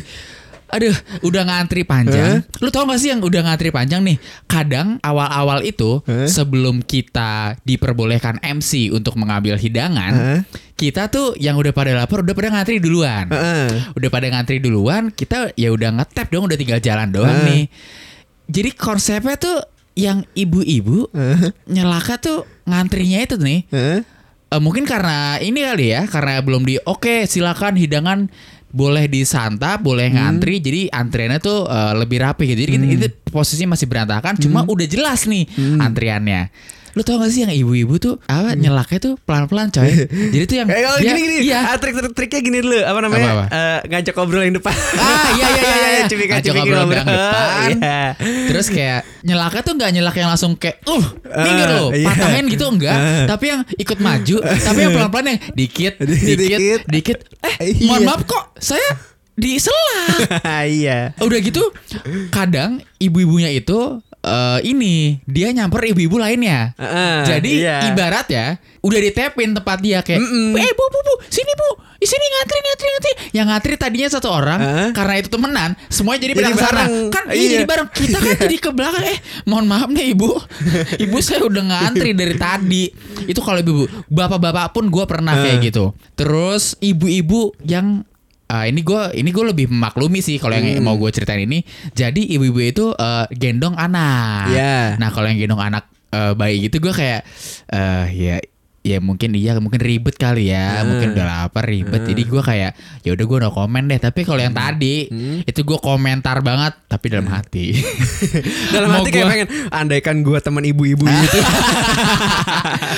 aduh, 0.69 0.95
udah 1.25 1.43
ngantri 1.45 1.83
panjang. 1.83 2.47
Lu 2.59 2.69
tau 2.69 2.85
gak 2.85 2.97
sih 2.97 3.09
yang 3.09 3.19
udah 3.19 3.43
ngantri 3.43 3.69
panjang 3.69 4.05
nih? 4.05 4.17
Kadang 4.45 5.01
awal-awal 5.01 5.65
itu 5.65 5.99
Hah? 6.05 6.31
sebelum 6.31 6.79
kita 6.81 7.59
diperbolehkan 7.63 8.39
MC 8.39 8.93
untuk 8.93 9.17
mengambil 9.17 9.57
hidangan, 9.57 10.13
Hah? 10.13 10.41
kita 10.75 11.09
tuh 11.09 11.35
yang 11.35 11.57
udah 11.57 11.73
pada 11.73 11.91
lapar 11.93 12.23
udah 12.23 12.33
pada 12.33 12.53
ngantri 12.53 12.79
duluan. 12.79 13.27
Udah 13.93 14.09
pada 14.09 14.27
ngantri 14.29 14.61
duluan, 14.61 15.11
kita 15.11 15.51
ya 15.55 15.69
udah 15.69 15.91
ngetap 15.97 16.29
dong, 16.29 16.47
udah 16.47 16.55
tinggal 16.55 16.79
jalan 16.79 17.09
doang 17.09 17.35
Ah. 17.35 17.47
nih. 17.49 17.67
Jadi 18.47 18.71
konsepnya 18.73 19.35
tuh 19.35 19.59
yang 19.99 20.23
ibu-ibu 20.39 21.11
Heeh. 21.11 21.51
nyelaka 21.67 22.23
tuh 22.23 22.47
ngantrinya 22.63 23.19
itu 23.19 23.35
nih. 23.35 23.67
Eh, 24.49 24.61
mungkin 24.63 24.87
karena 24.87 25.43
ini 25.43 25.67
kali 25.67 25.87
ya, 25.91 26.07
karena 26.07 26.39
belum 26.39 26.63
di 26.63 26.79
oke 26.87 27.27
silakan 27.27 27.75
hidangan 27.75 28.31
boleh 28.69 29.09
disantap, 29.11 29.81
boleh 29.83 30.13
ngantri, 30.13 30.63
jadi 30.63 30.93
antriannya 30.95 31.43
tuh 31.43 31.67
eh, 31.67 31.93
lebih 31.99 32.23
rapi 32.23 32.55
gitu. 32.55 32.61
Jadi 32.63 32.75
itu 32.95 33.09
posisinya 33.29 33.75
masih 33.75 33.91
berantakan, 33.91 34.39
cuma 34.39 34.63
udah 34.63 34.87
jelas 34.87 35.27
nih 35.27 35.51
antriannya. 35.83 36.55
Lu 36.99 37.07
tau 37.07 37.15
gak 37.17 37.31
sih 37.31 37.41
yang 37.41 37.55
ibu-ibu 37.55 37.95
tuh 37.97 38.19
apa 38.25 38.53
nyelaknya 38.53 38.99
tuh 38.99 39.15
pelan-pelan 39.23 39.71
coy. 39.71 39.87
Jadi 40.35 40.45
tuh 40.45 40.57
yang 40.57 40.67
Eh, 40.67 40.83
kalau 40.83 40.99
dia- 40.99 41.07
gini 41.09 41.21
gini, 41.23 41.37
iya. 41.47 41.61
ah, 41.65 41.79
trik 41.79 41.95
trik 41.95 42.11
triknya 42.13 42.41
gini 42.43 42.59
dulu, 42.59 42.75
apa 42.83 42.99
namanya? 42.99 43.23
Apa, 43.25 43.35
apa? 43.39 43.45
Eh, 43.49 43.79
ngajak 43.89 44.13
ngobrol 44.13 44.43
yang 44.43 44.57
depan. 44.57 44.75
Ah 44.93 45.29
iya 45.33 45.47
iya 45.49 45.63
iya 45.63 45.77
iya. 45.95 46.03
Cipika 46.11 46.33
Ngajak 46.37 46.53
ngobrol 46.53 46.75
ngobrol. 46.77 46.99
yang 46.99 47.07
depan. 47.15 47.71
Iya. 47.71 48.01
Terus 48.51 48.67
kayak 48.69 49.01
nyelaknya 49.21 49.63
tuh 49.63 49.73
nggak 49.75 49.91
nyelak 49.93 50.17
yang 50.17 50.29
langsung 50.29 50.53
kayak 50.55 50.77
uh 50.85 51.05
minggir 51.23 51.69
Ah, 51.69 51.77
lo 51.77 51.87
iya. 51.93 52.07
patahin 52.09 52.45
gitu 52.49 52.65
enggak. 52.67 52.99
Ah. 52.99 53.25
Tapi 53.29 53.45
yang 53.47 53.61
ikut 53.73 53.99
maju, 54.01 54.37
tapi 54.43 54.79
yang 54.81 54.93
pelan-pelan 54.93 55.27
yang 55.29 55.41
dikit 55.53 55.95
Dikit. 56.01 56.37
dikit 56.37 56.81
dikit. 56.85 57.19
Eh 57.39 57.55
Iya. 57.71 57.87
mohon 57.87 58.03
maaf 58.05 58.23
kok 58.25 58.59
saya 58.59 58.83
diselak. 59.39 60.43
Iya. 60.65 61.15
Udah 61.19 61.39
gitu 61.39 61.63
kadang 62.29 62.83
ibu-ibunya 62.99 63.51
itu 63.51 64.03
eh, 64.21 64.59
ini 64.65 65.23
dia 65.25 65.51
nyamper 65.51 65.89
ibu-ibu 65.89 66.17
lainnya. 66.17 66.75
Heeh, 66.75 67.17
Jadi 67.27 67.53
iya. 67.63 67.87
ibarat 67.89 68.27
ya 68.29 68.47
udah 68.79 68.99
ditepin 69.03 69.53
tempat 69.53 69.79
dia 69.83 70.01
kayak 70.01 70.23
Mm-mm. 70.23 70.55
eh 70.55 70.71
bu 70.71 70.85
bu 70.87 70.99
bu 71.03 71.15
sini 71.27 71.51
bu 71.53 71.69
di 71.99 72.07
sini 72.07 72.25
ngantri 72.31 72.59
ngantri 72.63 72.87
ngantri 72.89 73.13
yang 73.35 73.47
ngantri 73.51 73.75
tadinya 73.75 74.07
satu 74.07 74.31
orang 74.31 74.61
Heeh. 74.63 74.89
karena 74.95 75.15
itu 75.19 75.29
temenan 75.29 75.75
semuanya 75.91 76.21
jadi 76.25 76.33
Jadi 76.39 76.55
bareng. 76.55 76.93
kan 77.11 77.25
iya. 77.27 77.35
Iya. 77.35 77.51
jadi 77.59 77.65
bareng 77.67 77.89
kita 77.91 78.19
kan 78.23 78.35
jadi 78.47 78.57
ke 78.57 78.71
belakang 78.71 79.03
eh 79.03 79.19
mohon 79.45 79.67
maaf 79.67 79.91
nih 79.91 80.15
ibu 80.15 80.31
ibu 81.05 81.17
saya 81.19 81.43
udah 81.43 81.63
ngantri 81.67 82.15
dari 82.15 82.39
tadi 82.39 82.85
itu 83.27 83.41
kalau 83.43 83.59
ibu 83.59 83.75
bapak-bapak 84.07 84.71
pun 84.71 84.87
gue 84.89 85.05
pernah 85.11 85.35
kayak 85.37 85.59
Heeh. 85.59 85.69
gitu 85.69 85.85
terus 86.15 86.79
ibu-ibu 86.79 87.59
yang 87.67 88.07
ah, 88.49 88.65
ini 88.65 88.81
gue 88.81 89.03
ini 89.15 89.29
gue 89.29 89.45
lebih 89.47 89.67
memaklumi 89.67 90.19
sih 90.19 90.37
kalau 90.37 90.53
yang 90.53 90.67
Hmm. 90.75 90.83
mau 90.83 90.97
gue 90.97 91.09
ceritain 91.09 91.41
ini 91.41 91.61
jadi 91.91 92.21
ibu-ibu 92.31 92.61
itu 92.63 92.85
eh, 92.91 93.25
gendong 93.33 93.75
anak 93.75 94.51
Iya. 94.51 94.97
nah 94.97 95.09
kalau 95.09 95.27
yang 95.27 95.39
gendong 95.39 95.61
anak 95.63 95.85
eh, 96.09 96.33
bayi 96.33 96.63
gitu 96.63 96.81
gue 96.81 96.91
kayak 96.91 97.23
eh 97.69 98.07
ya 98.11 98.37
ya 98.81 98.99
mungkin 98.99 99.35
iya 99.35 99.53
mungkin 99.55 99.77
ribet 99.79 100.17
kali 100.17 100.49
ya 100.49 100.81
Hmm. 100.81 100.89
mungkin 100.89 101.13
udah 101.13 101.27
lapar 101.43 101.67
ribet 101.67 102.01
jadi 102.01 102.23
gue 102.25 102.41
kayak 102.41 102.73
ya 103.03 103.11
udah 103.11 103.25
gue 103.27 103.39
no 103.39 103.51
komen 103.51 103.85
deh 103.87 103.99
tapi 103.99 104.23
kalau 104.23 104.41
yang 104.41 104.55
tadi 104.55 105.05
Hmm. 105.07 105.45
itu 105.45 105.61
gue 105.61 105.77
komentar 105.79 106.41
banget 106.41 106.73
tapi 106.87 107.07
dalam 107.09 107.29
hati 107.29 107.77
Dalam 108.73 108.89
hati 108.91 109.09
kayak 109.11 109.21
gua- 109.21 109.33
pengen 109.35 109.49
andaikan 109.69 110.17
gua 110.23 110.39
teman 110.39 110.65
ibu-ibu 110.65 111.05
gitu. 111.23 111.39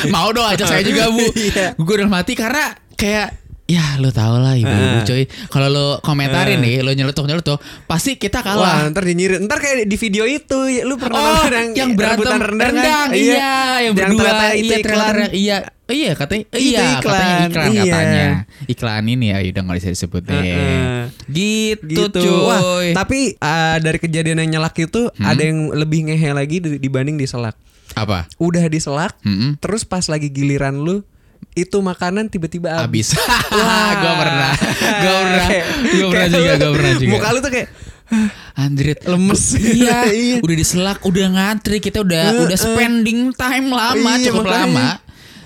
mau 0.09 0.31
dong 0.31 0.47
ajak 0.47 0.67
saya 0.69 0.83
juga 0.83 1.09
bu 1.09 1.27
Iya. 1.33 1.75
gue 1.75 1.95
dalam 1.97 2.13
hati 2.13 2.33
karena 2.35 2.65
kayak 2.93 3.40
ya 3.71 3.97
lo 3.97 4.11
tau 4.11 4.35
lah 4.37 4.53
ibu-ibu 4.53 4.99
coy 5.05 5.23
kalau 5.47 5.69
lo 5.69 5.87
komentarin 6.01 6.59
Ah. 6.59 6.63
nih 6.63 6.75
lo 6.81 6.91
nyeletuk 6.91 7.23
nyeletuk 7.23 7.59
pasti 7.87 8.17
kita 8.17 8.43
Wah, 8.43 8.47
kalah 8.49 8.91
ntar 8.91 9.05
dinyirit. 9.05 9.39
Ntar 9.41 9.57
kayak 9.57 9.87
di 9.87 9.97
video 9.97 10.25
itu, 10.25 10.59
ya, 10.69 10.83
lu 10.83 10.97
pernah 10.97 11.17
Oh, 11.17 11.35
nonton 11.45 11.71
yang 11.73 11.95
berantem 11.95 12.27
rebutan 12.27 12.41
rendang, 12.43 13.09
kan? 13.09 13.09
iya, 13.13 13.55
yang 13.81 13.95
berdua, 13.95 14.19
ternyata 14.21 14.45
itu 14.53 14.65
iya, 14.67 14.77
iklan. 14.77 15.15
iya, 15.31 15.59
Oh, 15.83 15.93
iya 15.93 16.13
katanya, 16.13 16.45
Itu 16.47 16.59
iya 16.61 16.81
iklan, 16.93 17.03
katanya 17.03 17.35
iklan 17.43 17.67
iya. 17.69 17.83
katanya, 17.85 18.25
iklan 18.69 19.05
ini 19.09 19.27
ya 19.29 19.39
udah 19.45 19.63
nggak 19.65 19.79
bisa 19.79 19.91
disebut 19.91 20.23
deh, 20.25 20.39
Heeh. 20.39 21.01
gitu, 21.29 21.83
gitu. 22.07 22.21
cuy. 22.21 22.43
Wah, 22.45 22.61
tapi 22.97 23.19
uh, 23.37 23.77
dari 23.79 23.99
kejadian 23.99 24.39
yang 24.41 24.51
nyelak 24.53 24.75
itu 24.77 25.11
Hmm? 25.11 25.27
ada 25.27 25.43
yang 25.43 25.59
lebih 25.73 26.07
ngehe 26.07 26.31
lagi 26.31 26.57
di- 26.59 26.79
dibanding 26.79 27.15
diselak. 27.17 27.55
apa? 27.91 28.31
Udah 28.37 28.67
diselak, 28.67 29.19
Mm-mm. 29.21 29.59
terus 29.59 29.83
pas 29.83 30.07
lagi 30.07 30.27
giliran 30.29 30.79
lu 30.79 31.03
itu 31.53 31.77
makanan 31.77 32.27
tiba-tiba 32.27 32.73
habis. 32.79 33.11
Abis, 33.11 33.19
gue 34.01 34.13
pernah, 34.15 34.53
gue 34.79 35.15
pernah, 35.19 35.49
gue 35.83 36.07
pernah 36.07 36.29
juga, 36.29 36.53
gue 36.57 36.71
pernah 36.73 36.95
juga. 36.95 37.11
Muka 37.11 37.29
lu 37.31 37.39
tuh 37.41 37.53
kayak 37.53 37.69
Andrit 38.55 39.01
Lemes. 39.05 39.43
iya, 39.55 39.99
Iya. 40.11 40.37
udah 40.43 40.57
diselak, 40.57 40.99
udah 41.01 41.27
ngantri, 41.31 41.79
kita 41.79 42.03
udah 42.03 42.45
udah 42.45 42.59
spending 42.59 43.31
time 43.33 43.67
lama, 43.69 44.11
Iya, 44.15 44.31
cukup 44.31 44.45
makanya. 44.45 44.67
lama. 44.67 44.87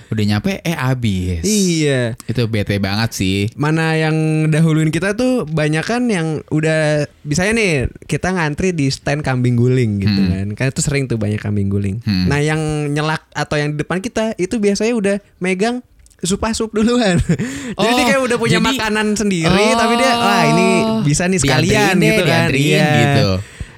Udah 0.07 0.25
nyampe 0.27 0.59
eh 0.59 0.73
abis. 0.73 1.41
iya. 1.43 2.17
Itu 2.23 2.45
bete 2.45 2.77
banget 2.77 3.11
sih. 3.13 3.39
Mana 3.55 3.95
yang 3.95 4.15
dahuluin 4.47 4.89
kita 4.89 5.13
tuh 5.13 5.45
banyak 5.45 5.81
kan 5.81 6.05
yang 6.07 6.27
udah 6.49 7.05
Misalnya 7.23 7.53
nih 7.55 7.71
kita 8.05 8.31
ngantri 8.31 8.71
di 8.71 8.87
stand 8.87 9.21
kambing 9.21 9.55
guling 9.55 9.99
gitu 9.99 10.13
Hmm. 10.19 10.31
kan 10.31 10.47
Kan 10.55 10.67
itu 10.69 10.81
sering 10.81 11.05
tuh 11.05 11.17
banyak 11.17 11.39
kambing 11.39 11.67
guling 11.67 12.01
Hmm. 12.01 12.27
Nah 12.27 12.39
yang 12.39 12.61
nyelak 12.87 13.25
atau 13.31 13.55
yang 13.55 13.71
di 13.71 13.79
depan 13.79 13.99
kita 13.99 14.37
itu 14.37 14.57
biasanya 14.57 14.93
udah 14.93 15.17
megang 15.39 15.81
sup-sup 16.17 16.69
duluan 16.71 17.21
Jadi 17.75 17.81
Oh, 17.83 17.95
dia 17.95 18.05
kayak 18.07 18.23
udah 18.23 18.37
punya 18.37 18.57
jadi- 18.57 18.69
makanan 18.71 19.07
sendiri 19.15 19.65
Tapi 19.75 19.95
dia 19.95 20.13
wah 20.15 20.43
ini 20.47 20.67
bisa 21.03 21.25
nih 21.25 21.37
sekalian 21.39 21.95
gitu 21.99 22.23
kan 22.23 22.49
Iya. 22.51 22.89
gitu. 22.99 23.29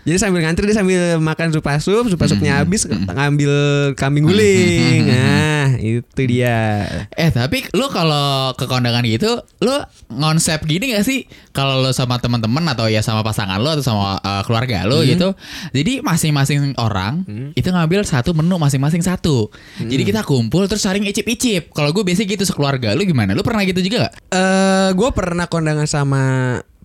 Jadi 0.07 0.17
sambil 0.17 0.41
ngantri 0.41 0.65
dia 0.65 0.77
sambil 0.79 1.19
makan 1.19 1.51
sup-sup 1.51 2.07
Sup-supnya 2.07 2.55
Hmm. 2.55 2.63
habis 2.63 2.87
ngambil 2.87 3.53
kambing 3.93 4.23
guling 4.23 5.03
Nah 5.05 5.75
itu 5.77 6.23
dia 6.25 6.87
Eh 7.11 7.29
tapi 7.29 7.67
lu 7.75 7.91
kalau 7.91 8.55
ke 8.55 8.65
kondangan 8.65 9.03
gitu, 9.03 9.43
lu 9.59 9.75
ngonsep 10.09 10.63
gini 10.63 10.95
gak 10.95 11.03
sih? 11.03 11.27
Kalau 11.51 11.83
lu 11.83 11.91
sama 11.91 12.17
teman-teman 12.17 12.63
atau 12.71 12.87
ya 12.87 13.03
sama 13.03 13.21
pasangan 13.21 13.59
lu 13.59 13.67
atau 13.67 13.83
sama 13.83 14.23
uh, 14.23 14.43
keluarga 14.47 14.87
lu 14.87 15.03
gitu. 15.03 15.35
Jadi 15.75 16.01
masing-masing 16.01 16.79
orang 16.79 17.27
itu 17.53 17.67
ngambil 17.67 18.07
satu 18.07 18.31
menu 18.31 18.57
masing-masing 18.57 19.03
satu. 19.03 19.51
Jadi 19.81 20.07
kita 20.07 20.23
kumpul 20.23 20.71
terus 20.71 20.87
saling 20.87 21.03
icip-icip. 21.05 21.75
Kalau 21.75 21.91
gue 21.91 22.07
biasanya 22.07 22.31
gitu 22.31 22.45
sekeluarga. 22.47 22.95
Lu 22.95 23.03
gimana? 23.03 23.35
Lu 23.35 23.43
pernah 23.43 23.67
gitu 23.67 23.83
juga 23.83 24.07
gak? 24.07 24.13
eh 24.31 24.89
gue 24.95 25.09
pernah 25.11 25.51
kondangan 25.51 25.89
sama 25.89 26.23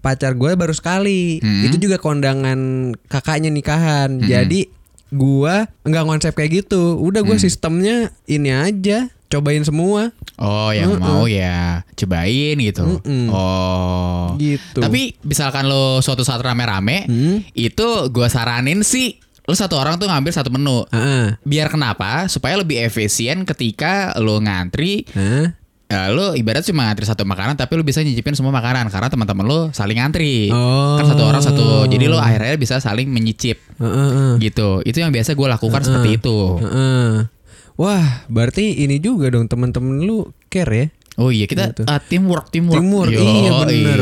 pacar 0.02 0.34
gue 0.34 0.52
baru 0.54 0.74
sekali. 0.74 1.40
Hmm. 1.40 1.70
Itu 1.70 1.78
juga 1.78 1.98
kondangan 1.98 2.92
kakaknya 3.08 3.48
nikahan. 3.48 4.20
Jadi 4.20 4.68
gue 5.12 5.56
nggak 5.86 6.06
konsep 6.06 6.34
kayak 6.34 6.66
gitu. 6.66 6.98
Udah 6.98 7.22
gue 7.22 7.38
sistemnya 7.38 8.10
ini 8.26 8.50
aja, 8.50 9.08
cobain 9.28 9.62
semua. 9.62 10.12
Oh, 10.42 10.74
yang 10.74 10.98
Mm-mm. 10.98 11.06
mau 11.06 11.24
ya 11.30 11.86
cobain 11.94 12.58
gitu. 12.58 12.98
Mm-mm. 13.00 13.30
Oh. 13.30 14.34
Gitu. 14.36 14.82
Tapi 14.82 15.14
misalkan 15.22 15.70
lo 15.70 16.02
suatu 16.02 16.26
saat 16.26 16.42
rame-rame, 16.42 17.06
Hmm. 17.06 17.46
itu 17.54 18.10
gua 18.10 18.26
saranin 18.26 18.82
sih 18.82 19.22
lo 19.42 19.54
satu 19.54 19.78
orang 19.78 19.98
tuh 19.98 20.10
ngambil 20.10 20.32
satu 20.32 20.50
menu. 20.50 20.86
Heeh. 20.90 21.38
Biar 21.44 21.70
kenapa? 21.70 22.26
Supaya 22.26 22.58
lebih 22.58 22.82
efisien 22.82 23.46
ketika 23.46 24.18
lo 24.18 24.38
ngantri. 24.38 25.06
Hah? 25.14 25.54
Eh, 25.92 26.08
lo 26.10 26.32
ibarat 26.32 26.64
cuma 26.64 26.88
ngantri 26.88 27.04
satu 27.04 27.22
makanan 27.22 27.54
tapi 27.54 27.76
lo 27.76 27.84
bisa 27.84 28.00
nyicipin 28.00 28.32
semua 28.32 28.50
makanan 28.50 28.88
karena 28.88 29.08
teman-teman 29.08 29.44
lo 29.44 29.60
saling 29.72 30.00
ngantri. 30.00 30.48
Oh. 30.50 30.96
Kan 30.96 31.06
satu 31.06 31.24
orang 31.24 31.44
satu. 31.44 31.84
Jadi 31.86 32.08
lo 32.08 32.16
akhirnya 32.16 32.56
bisa 32.56 32.80
saling 32.80 33.06
menyicip 33.06 33.60
Heeh, 33.76 33.92
heeh. 34.08 34.34
gitu. 34.42 34.80
Itu 34.82 34.98
yang 34.98 35.12
biasa 35.12 35.34
gue 35.34 35.48
lakukan 35.50 35.82
seperti 35.84 36.16
itu. 36.16 36.38
Heeh. 36.58 37.28
Wah, 37.76 38.06
berarti 38.28 38.80
ini 38.80 38.98
juga 38.98 39.28
dong 39.28 39.46
teman-teman 39.46 40.00
lu 40.00 40.18
care 40.48 40.72
ya? 40.72 40.88
Oh 41.20 41.28
iya 41.28 41.44
kita 41.44 41.76
Gitu. 41.76 41.84
uh, 41.84 42.00
teamwork 42.00 42.48
teamwork. 42.50 42.80
Timur, 42.80 43.06
Yoi. 43.06 43.20
iya 43.20 43.52
bener. 43.60 44.00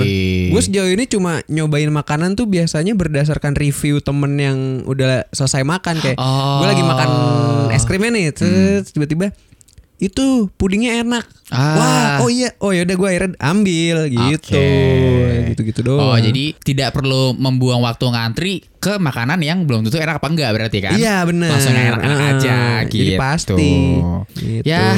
Gue 0.49 0.61
sejauh 0.61 0.87
ini 0.87 1.03
cuma 1.05 1.41
nyobain 1.47 1.89
makanan 1.89 2.37
tuh 2.37 2.45
biasanya 2.45 2.93
berdasarkan 2.93 3.57
review 3.57 3.97
temen 3.97 4.37
yang 4.37 4.57
udah 4.85 5.25
selesai 5.31 5.63
makan 5.63 5.97
kayak 5.97 6.17
Oh. 6.17 6.61
gue 6.61 6.67
lagi 6.69 6.83
makan 6.83 7.09
es 7.71 7.81
krimnya 7.83 8.13
nih, 8.13 8.29
terus 8.29 8.93
tiba-tiba 8.93 9.33
itu 9.99 10.47
pudingnya 10.55 11.03
enak. 11.03 11.27
Ah. 11.51 11.75
Wah, 11.75 12.09
oh 12.23 12.29
iya, 12.31 12.55
oh 12.63 12.71
yaudah 12.71 12.95
gue 12.95 13.07
akhirnya 13.11 13.35
ambil 13.37 14.07
gitu, 14.07 14.55
Oke. 14.55 14.69
gitu-gitu 15.53 15.79
doang. 15.83 16.15
Oh 16.15 16.17
jadi 16.17 16.55
tidak 16.63 16.95
perlu 16.95 17.35
membuang 17.35 17.83
waktu 17.83 18.05
ngantri 18.07 18.53
ke 18.79 18.95
makanan 18.95 19.43
yang 19.43 19.67
belum 19.67 19.83
tentu 19.83 19.99
enak 19.99 20.23
apa 20.23 20.27
enggak 20.31 20.49
berarti 20.55 20.77
kan? 20.79 20.95
Iya, 20.95 21.27
bener. 21.27 21.51
Langsung 21.51 21.75
enak-enak 21.75 22.19
Heeh. 22.19 22.33
aja 22.39 22.57
gitu. 22.87 22.97
Jadi 23.03 23.13
pasti. 23.19 23.71
Gitu. 24.39 24.63
Ya 24.63 24.95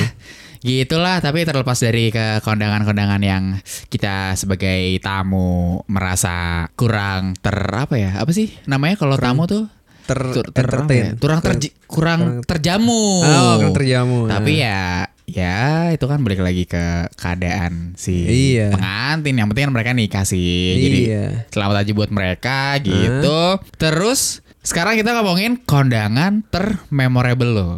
gitulah 0.62 1.18
tapi 1.18 1.42
terlepas 1.42 1.74
dari 1.82 2.14
ke 2.14 2.38
kondangan-kondangan 2.46 3.22
yang 3.26 3.58
kita 3.90 4.38
sebagai 4.38 5.02
tamu 5.02 5.82
merasa 5.90 6.70
kurang 6.78 7.34
ter 7.42 7.58
apa 7.74 7.98
ya 7.98 8.22
apa 8.22 8.30
sih 8.30 8.54
namanya 8.70 8.94
kalau 9.02 9.18
tamu 9.18 9.50
tuh 9.50 9.66
ter, 10.04 10.20
Tur- 10.32 10.50
ter- 10.50 10.66
apa 10.66 10.82
entertain. 10.82 11.04
ya? 11.04 11.10
kurang 11.18 11.40
terji- 11.40 11.76
kurang 11.86 12.22
terjamu. 12.42 13.04
Oh, 13.22 13.54
kurang 13.58 13.74
terjamu. 13.74 14.18
Tapi 14.26 14.52
ya 14.58 14.82
ya 15.26 15.60
itu 15.90 16.06
kan 16.06 16.20
balik 16.22 16.44
lagi 16.44 16.66
ke 16.66 16.84
keadaan 17.14 17.96
si 17.96 18.28
Iya. 18.56 18.72
pengantin. 18.72 19.36
Yang 19.36 19.48
penting 19.50 19.64
kan 19.64 19.74
mereka 19.74 19.92
nikah 19.92 20.26
sih. 20.26 20.76
Jadi 20.78 21.00
Iya. 21.08 21.26
selamat 21.48 21.76
aja 21.82 21.92
buat 21.94 22.12
mereka 22.12 22.76
gitu. 22.80 23.40
Terus 23.76 24.40
sekarang 24.60 24.94
kita 24.94 25.16
ngomongin 25.16 25.58
kondangan 25.58 26.44
termemorable 26.46 27.52
lo. 27.52 27.72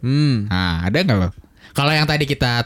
Hmm. 0.00 0.46
Nah, 0.46 0.82
ada 0.82 0.96
nggak 0.96 1.18
lo? 1.18 1.30
Kalau 1.72 1.90
yang 1.90 2.04
tadi 2.04 2.24
kita 2.24 2.62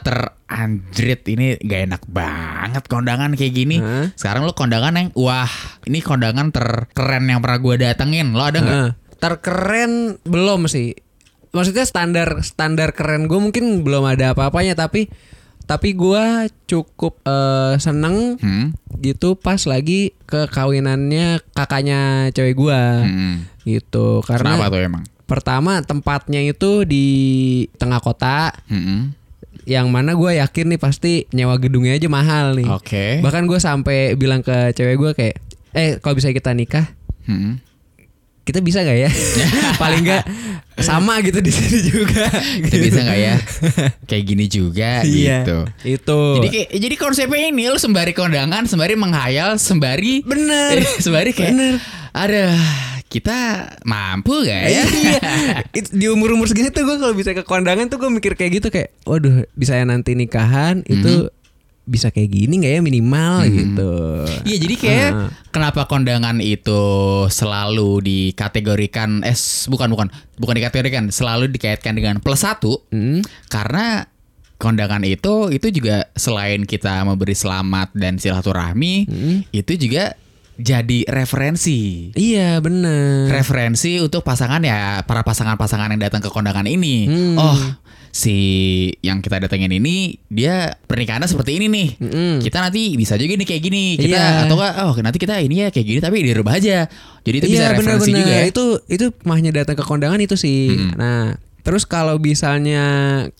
teranjrit 0.47 1.27
ini 1.27 1.59
gak 1.59 1.81
enak 1.85 2.03
banget 2.07 2.83
kondangan 2.87 3.35
kayak 3.35 3.53
gini. 3.53 3.77
Hah? 3.77 4.07
Sekarang 4.15 4.41
lo 4.41 4.55
kondangan 4.55 4.95
yang 4.95 5.07
wah 5.13 5.51
ini 5.83 5.99
kondangan 5.99 6.49
terkeren 6.49 7.27
yang 7.27 7.43
pernah 7.43 7.59
gue 7.59 7.75
datengin. 7.77 8.31
Lo 8.31 8.41
ada 8.41 8.57
nggak? 8.57 8.73
Heeh. 8.73 8.91
terkeren 9.17 9.93
belum 10.23 10.65
sih. 10.65 10.93
Maksudnya 11.49 11.83
standar 11.83 12.39
standar 12.41 12.93
keren 12.93 13.25
gue 13.25 13.35
mungkin 13.35 13.81
belum 13.81 14.05
ada 14.05 14.31
apa-apanya 14.31 14.77
tapi 14.77 15.09
tapi 15.65 15.91
gue 15.91 16.23
cukup 16.63 17.19
eh, 17.23 17.75
seneng 17.77 18.37
Hmm? 18.37 18.77
gitu 18.95 19.33
pas 19.33 19.59
lagi 19.59 20.15
ke 20.23 20.47
kawinannya 20.47 21.41
kakaknya 21.51 22.29
cewek 22.29 22.55
gue 22.55 22.81
Hmm. 23.03 23.35
gitu 23.63 24.21
karena 24.21 24.53
Kenapa 24.53 24.69
tuh 24.69 24.79
emang? 24.79 25.03
pertama 25.25 25.81
tempatnya 25.81 26.39
itu 26.39 26.85
di 26.85 27.07
tengah 27.75 27.99
kota 27.99 28.53
Hmm. 28.65 29.17
Yang 29.67 29.91
mana 29.91 30.15
gue 30.15 30.31
yakin 30.33 30.71
nih 30.71 30.79
pasti 30.79 31.13
nyewa 31.29 31.59
gedungnya 31.59 31.93
aja 31.93 32.07
mahal 32.07 32.55
nih 32.55 32.65
Oke. 32.65 33.19
bahkan 33.19 33.43
gue 33.43 33.59
sampai 33.59 34.15
bilang 34.15 34.39
ke 34.39 34.71
cewek 34.71 34.95
gue 34.95 35.11
kayak 35.13 35.35
eh 35.73 35.99
kalau 35.99 36.15
bisa 36.15 36.31
kita 36.31 36.51
nikah 36.51 36.87
Hmm. 37.23 37.59
kita 38.41 38.63
bisa 38.63 38.79
gak 38.79 38.95
ya 38.97 39.11
paling 39.81 39.99
nggak 40.01 40.23
sama 40.77 41.19
gitu 41.19 41.37
di 41.37 41.51
sini 41.51 41.83
juga 41.83 42.31
Kita 42.63 42.77
bisa 42.79 42.99
nggak 43.01 43.19
ya? 43.19 43.35
Kayak 44.05 44.23
gini 44.25 44.45
juga 44.47 44.91
Iya, 45.03 45.43
gitu. 45.43 45.57
itu 45.83 46.21
Jadi 46.39 46.47
kayak 46.47 46.69
jadi 46.79 46.95
konsepnya 46.95 47.51
ini 47.51 47.67
lo 47.67 47.75
sembari 47.75 48.13
kondangan, 48.13 48.63
sembari 48.63 48.95
menghayal, 48.95 49.59
sembari 49.59 50.23
bener 50.23 50.79
Eh, 50.79 50.87
sembari 51.03 51.35
kayak 51.35 51.51
Bener. 51.51 51.73
ada 52.13 52.55
kita 53.07 53.37
mampu 53.81 54.43
gak 54.43 54.61
ya? 54.61 54.83
iya 54.83 54.83
It- 55.77 55.91
di 55.91 56.07
umur 56.07 56.31
umur 56.31 56.45
segini 56.45 56.69
tuh 56.69 56.83
gue 56.83 56.97
kalau 56.97 57.11
bisa 57.11 57.31
ke 57.31 57.41
kondangan 57.41 57.87
tuh 57.87 57.97
gue 57.97 58.09
mikir 58.09 58.33
kayak 58.33 58.51
gitu 58.55 58.67
kayak 58.67 58.91
waduh 59.03 59.47
bisa 59.53 59.73
ya 59.73 59.83
nanti 59.83 60.11
nikahan 60.11 60.83
itu 60.83 61.31
bisa 61.83 62.11
kayak 62.11 62.27
gini 62.29 62.59
nggak 62.59 62.73
ya 62.73 62.81
minimal 62.81 63.33
gitu 63.47 63.91
Iya 64.43 64.57
jadi 64.59 64.75
kayak 64.75 65.09
Ah. 65.09 65.29
kenapa 65.49 65.87
kondangan 65.87 66.37
itu 66.37 66.83
selalu 67.27 68.03
dikategorikan 68.03 69.23
eh 69.23 69.31
bukan 69.65 69.87
bukan 69.87 70.07
bukan 70.35 70.55
dikategorikan 70.57 71.07
selalu 71.09 71.47
dikaitkan 71.49 71.95
dengan 71.95 72.19
plus 72.19 72.43
satu 72.43 72.83
Hmm. 72.89 73.23
karena 73.47 74.03
kondangan 74.57 74.99
itu 75.01 75.47
itu 75.47 75.71
juga 75.71 76.11
selain 76.13 76.67
kita 76.67 77.01
memberi 77.03 77.31
selamat 77.31 77.95
dan 77.95 78.19
silaturahmi 78.19 78.95
Hmm. 79.03 79.37
itu 79.49 79.79
juga 79.79 80.11
jadi 80.57 81.05
referensi 81.05 82.09
iya 82.13 82.57
bener 82.57 83.29
referensi 83.29 83.97
untuk 83.97 84.21
pasangan 84.21 84.59
ya 84.59 85.01
para 85.01 85.21
pasangan-pasangan 85.21 85.89
yang 85.89 86.01
datang 86.01 86.19
ke 86.19 86.27
kondangan 86.27 86.65
ini. 86.65 87.05
Hmm. 87.05 87.37
Oh, 87.37 87.59
si 88.09 88.33
yang 88.99 89.21
kita 89.21 89.37
datengin 89.37 89.69
ini 89.71 90.17
dia 90.25 90.73
pernikahannya 90.81 91.25
seperti 91.25 91.55
ini 91.55 91.65
nih. 91.67 91.87
Mm-mm. 91.99 92.33
Kita 92.41 92.57
nanti 92.59 92.93
bisa 92.93 93.13
juga 93.13 93.33
nih 93.33 93.45
kayak 93.45 93.61
gini. 93.61 93.83
Kita 93.95 94.17
Iya. 94.17 94.43
atau 94.43 94.57
enggak 94.57 94.73
oh 94.81 94.95
nanti 94.97 95.17
kita 95.17 95.37
ini 95.37 95.55
ya 95.61 95.69
kayak 95.69 95.85
gini 95.85 95.99
tapi 95.99 96.17
dirubah 96.21 96.53
aja. 96.53 96.89
Jadi 97.21 97.35
itu 97.37 97.47
bisa 97.47 97.61
iya 97.61 97.69
referensi 97.71 98.09
bener-bener 98.09 98.17
juga 98.17 98.33
ya. 98.33 98.43
itu 98.47 98.63
itu 98.89 99.05
mahnya 99.21 99.51
datang 99.53 99.75
ke 99.75 99.83
kondangan 99.83 100.17
itu 100.17 100.33
sih 100.33 100.71
nah 100.95 101.35
terus 101.59 101.83
kalau 101.83 102.15
misalnya 102.15 102.85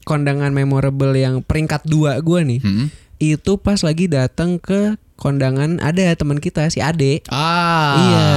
kondangan 0.03 0.51
memorable 0.51 1.15
yang 1.15 1.39
peringkat 1.39 1.87
dua 1.87 2.19
gue 2.19 2.39
nih 2.43 2.59
Hmm. 2.59 2.87
itu 3.17 3.55
pas 3.55 3.79
lagi 3.79 4.11
datang 4.11 4.59
ke 4.59 4.99
kondangan 5.17 5.81
ada 5.81 6.13
teman 6.13 6.37
kita 6.37 6.69
si 6.69 6.79
Ade 6.79 7.25
Ah. 7.27 7.97
Iya, 7.97 8.27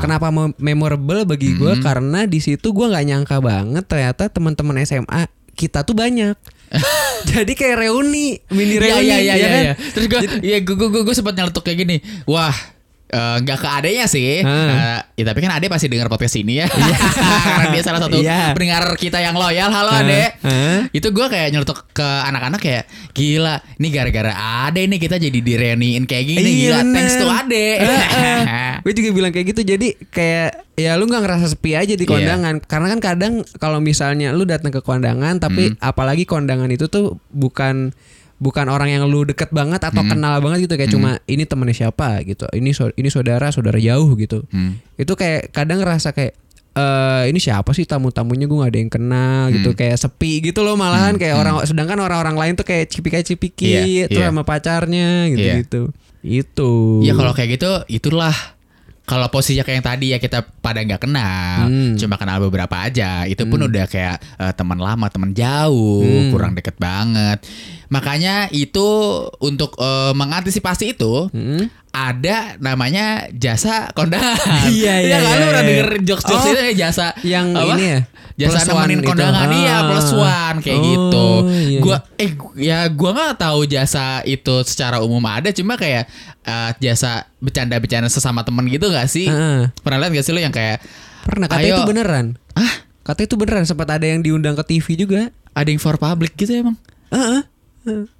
kenapa 0.00 0.28
mo- 0.28 0.56
memorable 0.56 1.22
bagi 1.24 1.54
gue 1.54 1.78
karena 1.78 2.24
di 2.24 2.40
situ 2.40 2.72
gue 2.72 2.86
nggak 2.86 3.06
nyangka 3.06 3.36
banget 3.38 3.84
ternyata 3.84 4.26
teman-teman 4.26 4.80
SMA 4.80 5.28
kita 5.52 5.84
tuh 5.84 5.92
banyak. 5.92 6.34
Jadi 7.30 7.52
kayak 7.52 7.76
reuni, 7.78 8.40
mini 8.48 8.74
Iya 8.74 8.96
reuni, 8.96 9.04
iya 9.04 9.16
iya 9.18 9.20
ya 9.20 9.34
iya. 9.34 9.46
kan? 9.46 9.60
iya. 9.60 9.74
Terus 9.92 10.06
gue 10.06 10.20
iya 10.40 10.58
gue 10.58 10.72
gue 10.72 11.02
gue 11.02 11.14
sempat 11.14 11.34
nyeletuk 11.34 11.60
kayak 11.60 11.78
gini. 11.78 11.96
Wah, 12.24 12.54
eh, 13.10 13.36
nggak 13.40 13.58
ke 13.58 13.68
adenya 13.68 14.06
sih. 14.06 14.40
Hah. 14.40 14.70
Eh, 14.96 15.00
ya 15.16 15.24
tapi 15.26 15.38
kan 15.38 15.52
Ade 15.52 15.66
pasti 15.66 15.86
dengar 15.86 16.06
podcast 16.06 16.34
ini 16.34 16.58
ya. 16.58 16.66
Karena 17.50 17.68
dia 17.68 17.82
salah 17.82 18.00
satu 18.00 18.16
Iya. 18.16 18.54
pendengar 18.54 18.86
kita 18.94 19.18
yang 19.18 19.34
loyal. 19.34 19.68
Halo 19.68 19.90
Hah? 19.90 20.00
Ade. 20.00 20.22
Hah? 20.40 20.78
Itu 20.90 21.10
gue 21.10 21.26
kayak 21.26 21.50
nyeletuk 21.50 21.90
ke 21.90 22.02
anak-anak 22.02 22.58
kayak 22.58 22.84
gila. 23.10 23.58
Ini 23.76 23.88
gara-gara 23.90 24.32
Ade 24.64 24.86
nih 24.86 24.98
kita 24.98 25.16
jadi 25.16 25.38
direuniin 25.38 26.04
kayak 26.04 26.24
gini. 26.24 26.40
Iya, 26.40 26.54
gila. 26.56 26.78
bener. 26.80 26.94
Thanks 26.94 27.14
to 27.16 27.26
Ade. 27.26 27.66
gue 28.84 28.92
juga 28.94 29.08
bilang 29.12 29.30
kayak 29.30 29.46
gitu 29.48 29.62
jadi 29.66 29.88
kayak 30.08 30.50
ya 30.74 30.96
lu 30.96 31.04
nggak 31.04 31.20
ngerasa 31.20 31.46
sepi 31.50 31.76
aja 31.76 31.92
di 31.92 32.00
Iya. 32.00 32.08
kondangan 32.08 32.54
karena 32.62 32.86
kan 32.88 33.00
kadang 33.02 33.32
kalau 33.58 33.78
misalnya 33.78 34.32
lu 34.32 34.48
datang 34.48 34.70
ke 34.70 34.80
kondangan 34.80 35.36
tapi 35.36 35.70
Hmm. 35.70 35.76
apalagi 35.78 36.24
kondangan 36.24 36.72
itu 36.72 36.88
tuh 36.88 37.20
bukan 37.28 37.92
bukan 38.40 38.66
orang 38.66 38.88
yang 38.88 39.04
lu 39.04 39.22
deket 39.22 39.52
banget 39.52 39.78
atau 39.78 40.00
Hmm. 40.00 40.10
kenal 40.10 40.40
banget 40.40 40.64
gitu 40.64 40.74
kayak 40.74 40.90
cuma 40.90 41.10
ini 41.26 41.44
temennya 41.44 41.76
siapa? 41.78 42.24
gitu. 42.24 42.48
Ini 42.48 42.70
so- 42.72 42.90
ini 42.90 43.06
saudara 43.06 43.52
saudara 43.52 43.76
jauh 43.76 44.16
gitu. 44.16 44.42
Hmm. 44.48 44.80
itu 44.96 45.12
kayak 45.12 45.48
kadang 45.50 45.78
ngerasa 45.78 46.10
kayak 46.10 46.34
eh 46.70 47.24
ini 47.26 47.36
siapa 47.36 47.70
sih 47.70 47.82
tamu-tamunya? 47.82 48.46
Gue 48.46 48.58
gak 48.58 48.70
ada 48.70 48.80
yang 48.80 48.88
kenal 48.90 49.40
gitu. 49.50 49.74
Kayak 49.74 49.98
sepi 49.98 50.40
gitu 50.40 50.60
loh 50.60 50.74
malahan. 50.74 51.14
Kayak 51.14 51.36
orang 51.36 51.54
sedangkan 51.62 51.98
orang-orang 51.98 52.36
lain 52.36 52.52
tuh 52.54 52.64
kayak 52.64 52.88
cipika-cipiki 52.88 53.66
Iya, 53.66 54.04
terus 54.06 54.22
iya. 54.22 54.30
sama 54.30 54.42
pacarnya 54.42 55.28
gitu-gitu. 55.28 55.90
Itu. 56.22 56.72
Ya 57.02 57.12
kalau 57.12 57.32
kayak 57.32 57.56
gitu 57.56 57.70
itulah. 57.88 58.32
Kalau 59.02 59.26
posisinya 59.26 59.66
kayak 59.66 59.76
yang 59.76 59.88
tadi 59.88 60.06
ya 60.06 60.18
kita 60.18 60.38
pada 60.62 60.78
nggak 60.78 61.02
kenal, 61.02 61.66
Hmm. 61.66 61.98
cuma 61.98 62.14
kenal 62.14 62.38
beberapa 62.38 62.78
aja, 62.78 63.26
itu 63.26 63.42
pun 63.42 63.58
udah 63.60 63.84
kayak 63.84 64.22
eh, 64.38 64.52
teman 64.54 64.78
lama, 64.78 65.10
teman 65.10 65.34
jauh, 65.34 65.98
Hmm. 65.98 66.30
kurang 66.30 66.54
deket 66.54 66.78
banget. 66.78 67.42
Makanya 67.90 68.46
itu 68.48 68.86
untuk 69.38 69.74
eh, 69.76 70.12
mengantisipasi 70.12 70.94
itu 70.94 71.26
Hmm. 71.28 71.66
ada 71.90 72.54
namanya 72.56 73.26
jasa 73.30 73.90
kondangan. 73.92 74.38
Iya, 74.70 74.94
iya, 75.00 75.16
kan 75.18 75.32
lu 75.32 75.36
iya, 75.36 75.44
pernah 75.44 75.60
iya. 75.60 75.70
denger 75.74 75.88
jokes-jokes 76.04 76.38
Oh, 76.40 76.48
itu 76.48 76.60
ya, 76.60 76.72
jasa 76.80 77.06
yang 77.20 77.50
apa? 77.50 77.74
ini 77.74 77.84
ya, 77.84 78.00
Jasa 78.40 78.62
nemenin 78.64 78.98
itu. 78.98 79.08
kondangan 79.10 79.48
iya 79.52 79.74
Ah. 79.76 79.82
plus 79.84 80.10
one 80.12 80.58
kayak 80.60 80.78
Oh, 80.78 80.86
gitu. 80.86 81.28
iya. 81.66 81.80
Gua 81.80 81.96
eh 82.16 82.30
ya 82.56 82.78
gua 82.88 83.10
nggak 83.12 83.34
tahu 83.36 83.60
jasa 83.66 84.04
itu 84.24 84.54
secara 84.62 84.96
umum 84.98 85.20
ada 85.22 85.50
cuma 85.50 85.74
kayak 85.74 86.06
eh, 86.40 86.70
jasa 86.80 87.26
bercanda-bercanda 87.36 88.06
sesama 88.06 88.40
temen 88.40 88.64
gitu 88.66 88.86
gak 88.86 89.04
sih? 89.06 89.26
Heeh. 89.26 89.68
Pernah 89.76 89.98
lihat 90.00 90.14
gak 90.14 90.24
sih 90.24 90.32
lu 90.32 90.40
yang 90.40 90.50
kayak 90.50 90.78
pernah 91.20 91.46
kata 91.46 91.60
Ayo. 91.60 91.76
itu 91.76 91.84
beneran 91.84 92.26
ah 92.54 92.72
kata 93.02 93.20
itu 93.22 93.34
beneran 93.34 93.62
sempat 93.62 93.90
ada 93.90 94.02
yang 94.02 94.18
diundang 94.20 94.54
ke 94.54 94.64
TV 94.64 94.94
juga 94.96 95.28
ada 95.50 95.68
yang 95.68 95.76
for 95.76 95.94
public 95.94 96.32
gitu 96.34 96.54
emang? 96.56 96.78
Heeh. 97.10 97.44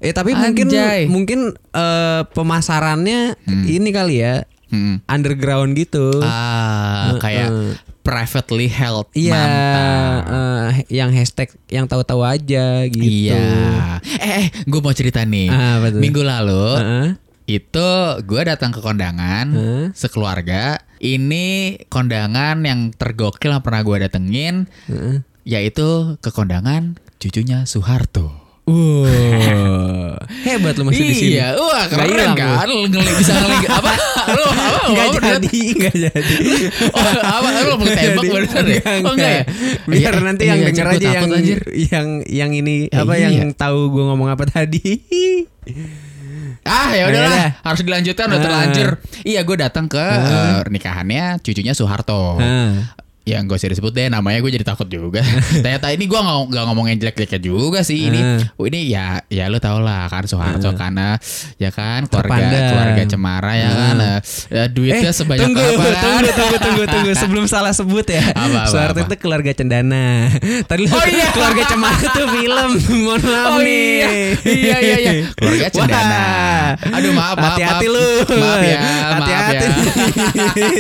Eh 0.01 0.13
tapi 0.13 0.33
mungkin 0.33 0.67
Anjay. 0.73 1.05
mungkin 1.05 1.41
eh, 1.55 2.23
pemasarannya 2.27 3.37
ini 3.67 3.91
kali 3.91 4.17
ya 4.19 4.45
Hmm. 4.71 5.03
underground 5.05 5.75
gitu. 5.75 6.23
Ah 6.23 7.19
kayak 7.19 7.51
Heeh. 7.51 7.75
privately 8.01 8.71
held 8.71 9.11
Iya, 9.13 9.43
eh, 10.23 10.87
yang 10.89 11.11
hashtag 11.11 11.51
yang 11.67 11.85
tahu-tahu 11.85 12.23
aja 12.23 12.87
gitu. 12.87 13.03
Iya. 13.03 13.99
Eh, 14.01 14.31
eh 14.31 14.47
gue 14.63 14.81
mau 14.81 14.95
cerita 14.95 15.27
nih. 15.27 15.51
Ah, 15.51 15.83
apa 15.83 15.91
tuh? 15.91 15.99
Minggu 15.99 16.23
lalu 16.23 16.67
Heeh. 16.79 17.07
itu 17.51 17.89
gue 18.23 18.43
datang 18.47 18.71
ke 18.71 18.79
kondangan 18.79 19.51
Heeh. 19.51 19.85
sekeluarga. 19.91 20.79
Ini 21.03 21.47
kondangan 21.91 22.63
yang 22.63 22.95
tergokil 22.95 23.51
yang 23.51 23.67
pernah 23.67 23.83
gue 23.83 23.97
datengin, 24.01 24.71
Heeh. 24.87 25.27
yaitu 25.43 26.15
ke 26.23 26.31
kondangan 26.31 26.95
cucunya 27.19 27.67
Soeharto. 27.67 28.31
Wow. 28.71 30.15
Hebat 30.41 30.75
lu 30.79 30.87
masih 30.87 31.03
di 31.03 31.13
sini. 31.13 31.33
Iya, 31.37 31.59
wah 31.59 31.85
keren 31.85 32.07
hilang 32.07 32.33
kan? 32.33 32.65
Ngeli 32.65 33.13
bisa 33.19 33.33
ngeli 33.35 33.67
apa? 33.79 33.93
Lu 34.31 34.45
apa 34.47 34.79
Enggak 34.87 35.07
jadi, 35.13 35.63
enggak 35.75 35.95
jadi. 36.09 36.35
Oh, 36.97 37.03
apa? 37.21 37.49
Lu 37.61 37.75
mau 37.75 37.87
tembak 37.87 38.25
beneran 38.25 38.65
ya? 38.65 38.81
Oh, 39.03 39.13
enggak 39.13 39.33
ya? 39.33 39.43
Biar 39.85 40.15
Iya, 40.15 40.21
nanti 40.23 40.43
iya, 40.45 40.53
yang 40.55 40.61
denger 40.67 40.87
aja 40.89 41.09
yang 41.11 41.27
yang 41.75 42.07
yang 42.25 42.51
ini 42.53 42.75
Ya, 42.89 43.03
apa 43.03 43.13
iya. 43.15 43.29
yang 43.35 43.51
tahu 43.53 43.91
gue 43.91 44.05
ngomong 44.07 44.29
apa 44.29 44.47
tadi. 44.47 45.03
Ah 46.63 46.93
ya 46.93 47.03
Ya 47.03 47.05
udahlah, 47.09 47.33
udah. 47.33 47.51
harus 47.63 47.81
dilanjutkan 47.83 48.27
udah 48.29 48.37
Ah. 48.37 48.45
terlanjur. 48.45 48.91
Iya, 49.23 49.41
gue 49.43 49.57
datang 49.59 49.87
ke 49.87 49.99
eh, 49.99 50.61
nikahannya 50.69 51.41
cucunya 51.41 51.73
Soeharto. 51.73 52.39
Ya 53.31 53.39
gak 53.41 53.57
usah 53.57 53.71
disebut 53.71 53.93
deh 53.93 54.07
namanya 54.07 54.39
gue 54.39 54.51
jadi 54.51 54.65
takut 54.65 54.87
juga. 54.87 55.23
Ternyata 55.65 55.87
ini 55.89 56.05
gue 56.05 56.19
nggak 56.19 56.39
nggak 56.51 56.65
ngomongin 56.67 56.97
jelek-jeleknya 56.99 57.41
juga 57.41 57.81
sih. 57.81 58.11
Ini 58.11 58.21
oh, 58.53 58.67
ini 58.67 58.91
ya 58.91 59.23
ya 59.27 59.47
lu 59.47 59.57
tau 59.57 59.79
lah 59.79 60.07
kan 60.07 60.25
Soeharto 60.25 60.75
karena 60.75 61.15
ya 61.57 61.71
kan 61.71 62.05
keluarga 62.05 62.27
Terpandang. 62.43 62.67
keluarga 62.69 63.03
cemara 63.07 63.53
ya 63.55 63.71
kan. 63.71 63.95
eh, 63.97 64.19
eh, 64.53 64.67
duitnya 64.69 65.11
sebanyak 65.11 65.47
tunggu, 65.47 65.63
apa 65.63 65.87
kan? 65.87 66.03
tunggu, 66.03 66.27
tunggu, 66.35 66.57
tunggu, 66.59 66.85
tunggu, 66.87 67.11
sebelum 67.15 67.45
salah 67.47 67.71
sebut 67.71 68.03
ya. 68.05 68.25
Apa, 68.31 68.43
apa, 68.43 68.61
Soeharto 68.67 68.99
apa? 68.99 69.07
itu 69.07 69.15
keluarga 69.17 69.51
cendana. 69.53 70.27
Tadi 70.71 70.83
Oh, 70.91 71.05
iya. 71.07 71.31
keluarga 71.31 71.63
cemara 71.65 72.03
tuh 72.11 72.27
film. 72.29 72.71
Mohon 73.01 73.21
maaf 73.23 73.47
Oh 73.49 73.59
nih. 73.61 73.95
iya, 73.95 74.11
iya 74.43 74.77
iya 74.81 74.97
iya. 74.99 75.13
Keluarga 75.33 75.67
cendana. 75.71 76.25
Wah. 76.75 76.97
Aduh 76.99 77.13
maaf 77.13 77.37
maaf. 77.37 77.47
Hati-hati 77.55 77.87
lu. 77.87 78.09
Maaf 78.27 78.61
ya, 78.61 78.81
Hati-hati. 79.15 79.67
maaf 80.35 80.55
ya. 80.57 80.71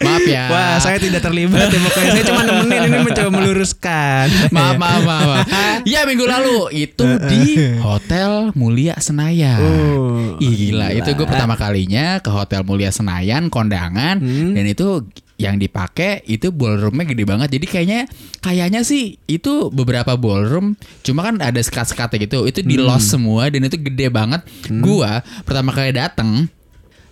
Maaf 0.00 0.24
ya. 0.26 0.42
Wah, 0.48 0.74
saya 0.78 0.96
tidak 0.96 1.20
terlibat 1.20 1.65
ya 1.68 1.80
pokoknya. 1.80 2.10
Saya 2.12 2.24
cuma 2.24 2.42
nemenin 2.42 2.80
ini 2.86 2.98
mencoba 3.02 3.30
meluruskan. 3.32 4.26
Maaf, 4.50 4.74
maaf, 4.76 5.02
maaf, 5.02 5.26
maaf. 5.26 5.46
Ya 5.92 6.02
minggu 6.02 6.26
lalu 6.26 6.56
itu 6.72 7.06
di 7.26 7.42
Hotel 7.78 8.50
Mulia 8.52 8.98
Senayan. 8.98 9.60
Oh, 9.60 10.34
Ih 10.38 10.52
gila, 10.52 10.90
itu 10.90 11.10
gue 11.12 11.26
pertama 11.26 11.54
kalinya 11.54 12.18
ke 12.18 12.28
Hotel 12.28 12.62
Mulia 12.62 12.90
Senayan 12.90 13.48
kondangan 13.48 14.18
Hmm. 14.18 14.54
dan 14.54 14.64
itu 14.66 15.06
yang 15.36 15.60
dipakai 15.60 16.24
itu 16.24 16.48
ballroomnya 16.48 17.04
gede 17.04 17.22
banget. 17.22 17.48
Jadi 17.52 17.66
kayaknya 17.68 18.00
kayaknya 18.40 18.80
sih 18.82 19.20
itu 19.26 19.68
beberapa 19.68 20.16
ballroom, 20.16 20.74
cuma 21.04 21.22
kan 21.22 21.36
ada 21.38 21.60
sekat-sekatnya 21.60 22.24
gitu. 22.24 22.48
Itu 22.48 22.64
di 22.64 22.76
Hmm. 22.76 22.88
lost 22.88 23.12
semua 23.12 23.46
dan 23.46 23.62
itu 23.62 23.76
gede 23.76 24.08
banget. 24.08 24.42
Gua 24.80 25.20
pertama 25.44 25.70
kali 25.70 25.92
dateng, 25.92 26.48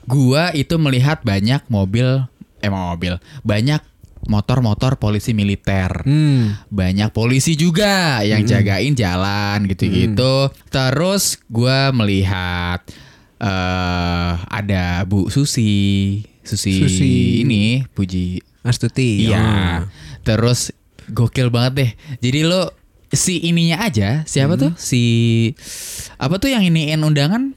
gua 0.04 0.50
itu 0.50 0.74
melihat 0.76 1.20
banyak 1.20 1.60
mobil, 1.68 2.24
eh 2.58 2.72
mobil, 2.72 3.20
banyak 3.44 3.84
motor-motor 4.26 4.96
polisi 4.96 5.32
militer 5.32 6.02
Hmm. 6.04 6.56
banyak 6.68 7.10
polisi 7.10 7.54
juga 7.54 8.20
yang 8.22 8.44
jagain 8.44 8.92
jalan 8.92 9.64
gitu-gitu. 9.68 10.48
Terus 10.68 11.38
gua 11.46 11.90
melihat 11.90 12.84
eh 13.38 14.32
ada 14.40 15.04
Bu 15.04 15.28
Susi, 15.28 16.22
Susi, 16.44 16.80
Susi. 16.80 17.44
ini 17.44 17.84
Puji. 17.84 18.40
Astuti. 18.64 19.28
Iya. 19.28 19.40
Oh. 19.40 19.78
Terus 20.24 20.72
gokil 21.12 21.52
banget 21.52 21.72
deh. 21.76 21.90
Jadi 22.24 22.48
lo 22.48 22.72
si 23.12 23.44
ininya 23.44 23.84
aja 23.84 24.24
siapa 24.24 24.56
tuh? 24.56 24.72
Si 24.80 25.02
apa 26.16 26.40
tuh 26.40 26.48
yang 26.50 26.64
iniin 26.64 27.04
undangan? 27.04 27.52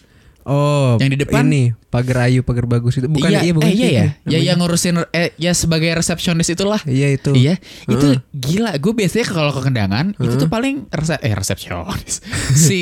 Oh, 0.48 0.96
Yang 0.96 1.10
di 1.12 1.18
depan? 1.28 1.44
ini 1.52 1.76
pagar 1.92 2.32
ayu, 2.32 2.40
pagar 2.40 2.64
bagus 2.72 2.96
itu 2.96 3.12
bukan 3.12 3.28
iya, 3.28 3.44
iya 3.44 3.52
bukan 3.52 3.68
eh, 3.68 3.76
iya 3.76 3.88
ya. 3.88 3.92
Ya 3.92 4.08
namanya. 4.24 4.40
yang 4.48 4.58
ngurusin 4.64 4.96
eh 5.12 5.36
ya 5.36 5.52
sebagai 5.52 5.92
resepsionis 5.92 6.48
itulah. 6.48 6.80
Iya 6.88 7.20
itu. 7.20 7.36
Iya, 7.36 7.60
itu 7.84 8.08
gila. 8.32 8.80
Gue 8.80 8.96
biasanya 8.96 9.28
kalau 9.28 9.52
ke 9.52 9.62
kendangan 9.68 10.16
itu 10.16 10.36
tuh 10.40 10.48
paling 10.48 10.88
resep 10.88 11.20
eh 11.20 11.36
resepsionis. 11.36 12.24
si 12.68 12.82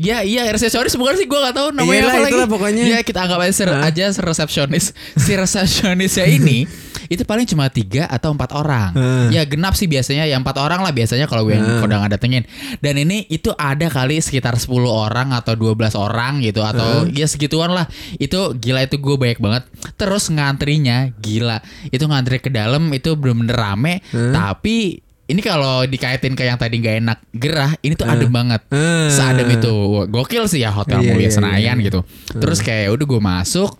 Ya 0.00 0.24
iya 0.24 0.48
resepsionis 0.48 0.96
bukan 0.96 1.12
sih 1.12 1.28
gue 1.28 1.36
gak 1.36 1.52
tahu 1.52 1.76
namanya 1.76 1.92
Iyalah, 2.00 2.08
apa 2.10 2.20
lagi. 2.24 2.32
itulah 2.32 2.48
pokoknya. 2.48 2.84
Ya 2.88 2.98
kita 3.04 3.20
anggap 3.20 3.44
aja, 3.44 3.52
ser- 3.52 3.68
aja 3.76 4.04
resepsionis. 4.08 4.96
Si 5.12 5.32
resepsionisnya 5.36 6.24
ini 6.24 6.64
itu 7.12 7.20
paling 7.20 7.44
cuma 7.44 7.68
tiga 7.68 8.08
atau 8.08 8.32
empat 8.32 8.56
orang. 8.56 8.96
Heeh. 8.96 9.26
Ya 9.36 9.42
genap 9.44 9.76
sih 9.76 9.84
biasanya 9.84 10.24
ya 10.24 10.40
empat 10.40 10.56
orang 10.56 10.80
lah 10.80 10.88
biasanya 10.88 11.28
kalau 11.28 11.44
gue 11.44 11.52
yang 11.52 11.84
kondangan 11.84 12.08
datengin. 12.08 12.48
Dan 12.80 12.96
ini 12.96 13.28
itu 13.28 13.52
ada 13.52 13.92
kali 13.92 14.16
sekitar 14.18 14.56
10 14.56 14.72
orang 14.88 15.36
atau 15.36 15.52
12 15.52 15.76
orang 15.92 16.40
gitu 16.40 16.64
atau 16.64 17.04
ya 17.12 17.28
segituan 17.28 17.68
lah. 17.68 17.84
Itu 18.16 18.56
gila 18.56 18.88
itu 18.88 18.96
gue 18.96 19.16
banyak 19.20 19.36
banget. 19.36 19.68
Terus 20.00 20.32
ngantrinya 20.32 21.12
gila. 21.20 21.60
Itu 21.92 22.08
ngantri 22.08 22.40
ke 22.40 22.48
dalam 22.48 22.88
itu 22.94 23.12
bener-bener 23.20 23.52
rame 23.52 23.94
tapi 24.32 25.04
ini 25.30 25.40
kalau 25.40 25.86
dikaitin 25.86 26.34
ke 26.34 26.42
yang 26.42 26.58
tadi 26.58 26.76
nggak 26.76 26.96
enak 27.00 27.18
gerah, 27.30 27.70
ini 27.80 27.94
tuh 27.94 28.04
adem 28.04 28.26
banget. 28.28 28.66
Eh. 28.68 29.08
Seadem 29.08 29.46
itu. 29.48 29.72
Gokil 30.10 30.44
sih 30.44 30.60
ya 30.60 30.74
Hotel 30.74 31.00
Iya, 31.00 31.14
Mulia 31.14 31.24
iya, 31.24 31.30
Senayan 31.30 31.76
iya. 31.78 31.86
gitu. 31.86 32.00
Terus 32.34 32.58
kayak 32.60 32.90
udah 32.90 33.06
gue 33.06 33.20
masuk, 33.22 33.70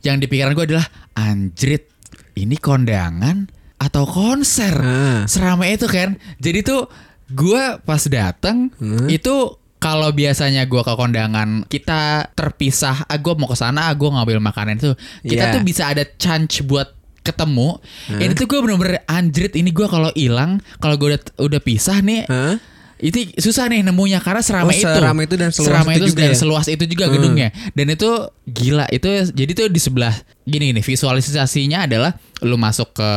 yang 0.00 0.16
di 0.16 0.30
pikiran 0.30 0.54
gue 0.54 0.64
adalah 0.70 0.86
anjrit, 1.12 1.90
ini 2.38 2.54
kondangan 2.54 3.50
atau 3.76 4.06
konser? 4.06 4.72
Ah. 4.78 5.26
Serame 5.26 5.74
itu 5.74 5.90
kan. 5.90 6.14
Jadi 6.38 6.62
tuh 6.62 6.86
gue 7.26 7.62
pas 7.82 8.02
dateng 8.06 8.70
Hmm. 8.78 9.06
itu 9.06 9.54
kalau 9.80 10.12
biasanya 10.12 10.68
gue 10.68 10.82
ke 10.84 10.92
kondangan 10.92 11.64
kita 11.64 12.28
terpisah, 12.36 13.08
ah 13.08 13.16
gue 13.16 13.32
mau 13.32 13.48
ke 13.48 13.56
sana, 13.56 13.88
ah 13.88 13.94
gue 13.96 14.04
ngambil 14.06 14.36
makanan 14.38 14.76
itu, 14.76 14.92
kita 15.24 15.48
Iya. 15.48 15.52
tuh 15.56 15.62
bisa 15.64 15.88
ada 15.88 16.04
chance 16.04 16.60
buat 16.60 16.99
ketemu. 17.30 17.78
Ini 18.10 18.32
tuh 18.34 18.46
gue 18.46 18.58
bener-bener 18.58 19.06
anjrit. 19.06 19.52
Ini 19.52 19.70
gue 19.70 19.86
kalau 19.86 20.10
hilang, 20.12 20.58
kalau 20.76 20.94
gue 20.94 21.14
udah 21.14 21.20
udah 21.40 21.60
pisah 21.60 21.98
nih, 21.98 22.26
Hah? 22.26 22.58
itu 22.98 23.16
susah 23.34 23.64
nih 23.66 23.80
nemunya 23.80 24.20
karena 24.20 24.44
seramai 24.44 24.76
Oh, 24.76 24.82
itu. 24.82 24.92
seramai 24.92 25.24
itu 25.24 25.34
dan 25.34 25.48
seluas 25.48 25.68
Seramai 25.72 25.94
itu 25.94 25.98
itu 25.98 26.10
juga 26.10 26.20
dan 26.20 26.28
ya? 26.28 26.36
seluas 26.36 26.66
itu 26.68 26.84
juga 26.84 27.04
Hmm. 27.08 27.14
gedungnya. 27.14 27.48
Dan 27.72 27.86
itu 27.88 28.10
gila. 28.44 28.84
Itu 28.88 29.08
jadi 29.26 29.52
tuh 29.54 29.66
di 29.66 29.80
sebelah 29.80 30.12
gini 30.44 30.68
nih 30.70 30.84
visualisasinya 30.84 31.88
adalah 31.88 32.12
lu 32.40 32.56
masuk 32.56 32.92
ke 32.92 33.10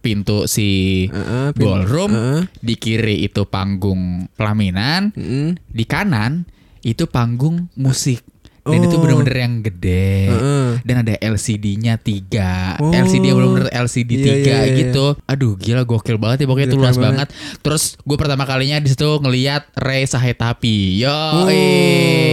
pintu 0.00 0.44
si 0.46 0.68
Heeh, 1.06 1.52
pintu. 1.52 1.68
ballroom, 1.68 2.10
Heeh. 2.10 2.40
di 2.58 2.74
kiri 2.76 3.16
itu 3.22 3.44
panggung 3.44 4.24
pelaminan, 4.32 5.12
Mm. 5.12 5.60
di 5.66 5.84
kanan 5.84 6.48
itu 6.80 7.04
panggung 7.04 7.68
musik. 7.74 8.24
Dan 8.66 8.82
itu 8.82 8.92
Oh. 8.92 9.00
bener-bener 9.00 9.36
yang 9.38 9.54
gede 9.60 10.10
Heeh. 10.26 10.66
Dan 10.82 10.96
ada 11.00 11.14
LCD-nya 11.16 11.94
tiga 11.96 12.74
Oh. 12.76 12.90
LCD 12.90 13.24
yang 13.24 13.36
bener-bener 13.36 13.70
LCD 13.70 14.10
Iya, 14.12 14.24
tiga 14.24 14.34
iya, 14.52 14.66
iya. 14.66 14.76
gitu 14.80 15.06
Aduh 15.24 15.54
gila 15.54 15.82
gokil 15.82 16.16
banget 16.16 16.42
ya 16.42 16.46
Pokoknya 16.46 16.68
itu 16.68 16.76
luas 16.76 16.94
banget. 16.94 17.28
banget 17.32 17.60
Terus 17.60 17.82
gue 17.96 18.16
pertama 18.16 18.42
kalinya 18.42 18.76
di 18.76 18.88
situ 18.88 19.06
ngeliat 19.16 19.70
Ray 19.76 20.02
Sahetapi 20.04 20.76
Yo 20.98 21.14
Oh. 21.36 21.46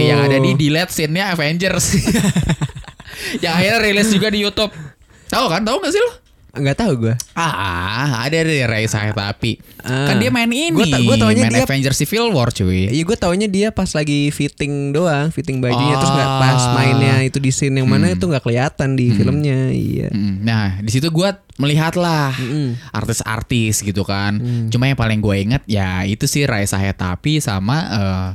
Yang 0.02 0.20
ada 0.24 0.36
di 0.38 0.50
delete 0.54 0.90
scene-nya 0.90 1.30
Avengers 1.30 1.86
Yang 3.42 3.52
akhirnya 3.52 3.78
rilis 3.80 4.08
juga 4.10 4.28
di 4.28 4.38
Youtube 4.40 4.72
Tahu 5.26 5.46
kan? 5.48 5.62
Tahu 5.62 5.78
gak 5.78 5.90
sih 5.90 5.98
lo? 5.98 6.10
Enggak 6.54 6.76
tahu 6.78 6.92
gue. 7.00 7.14
Ah, 7.34 8.22
ada 8.22 8.38
deh 8.38 8.62
Ray 8.62 8.84
Sahetapi. 8.84 9.58
Ah. 9.78 10.06
Kan 10.06 10.16
dia 10.16 10.28
main 10.28 10.46
ini, 10.46 10.70
Gua 10.70 10.86
ta- 10.86 10.98
gua 10.98 11.16
taunya 11.16 11.44
main 11.44 11.52
dia- 11.52 11.62
Avengers 11.62 11.98
Civil 11.98 12.30
War 12.30 12.48
cuy. 12.48 12.88
Iya 12.88 13.02
gue 13.02 13.16
taunya 13.16 13.46
dia 13.46 13.68
pas 13.68 13.90
lagi 13.90 14.28
fitting 14.28 14.90
doang, 14.90 15.28
fitting 15.28 15.58
bajunya 15.58 15.94
terus 15.94 16.10
nggak 16.10 16.30
Ah. 16.30 16.40
pas 16.40 16.62
mainnya 16.72 17.16
itu 17.20 17.36
di 17.36 17.50
scene 17.50 17.74
yang 17.74 17.86
mana 17.86 18.08
itu 18.08 18.22
nggak 18.22 18.40
kelihatan 18.40 18.94
di 18.94 19.10
filmnya. 19.10 19.68
Iya. 19.68 20.08
Mm, 20.08 20.34
Nah, 20.40 20.66
di 20.78 20.90
situ 20.90 21.08
gue 21.08 21.28
melihat 21.54 21.94
lah 21.94 22.30
Mm-mm. 22.32 22.74
artis-artis 22.90 23.80
gitu 23.80 24.02
kan. 24.02 24.38
Cuma 24.68 24.86
yang 24.86 24.96
paling 24.96 25.18
gue 25.18 25.36
inget 25.36 25.62
ya 25.64 26.02
itu 26.02 26.24
sih 26.24 26.44
Raisa 26.44 26.76
Hetapi 26.76 27.38
sama 27.38 27.76
eh, 27.86 28.28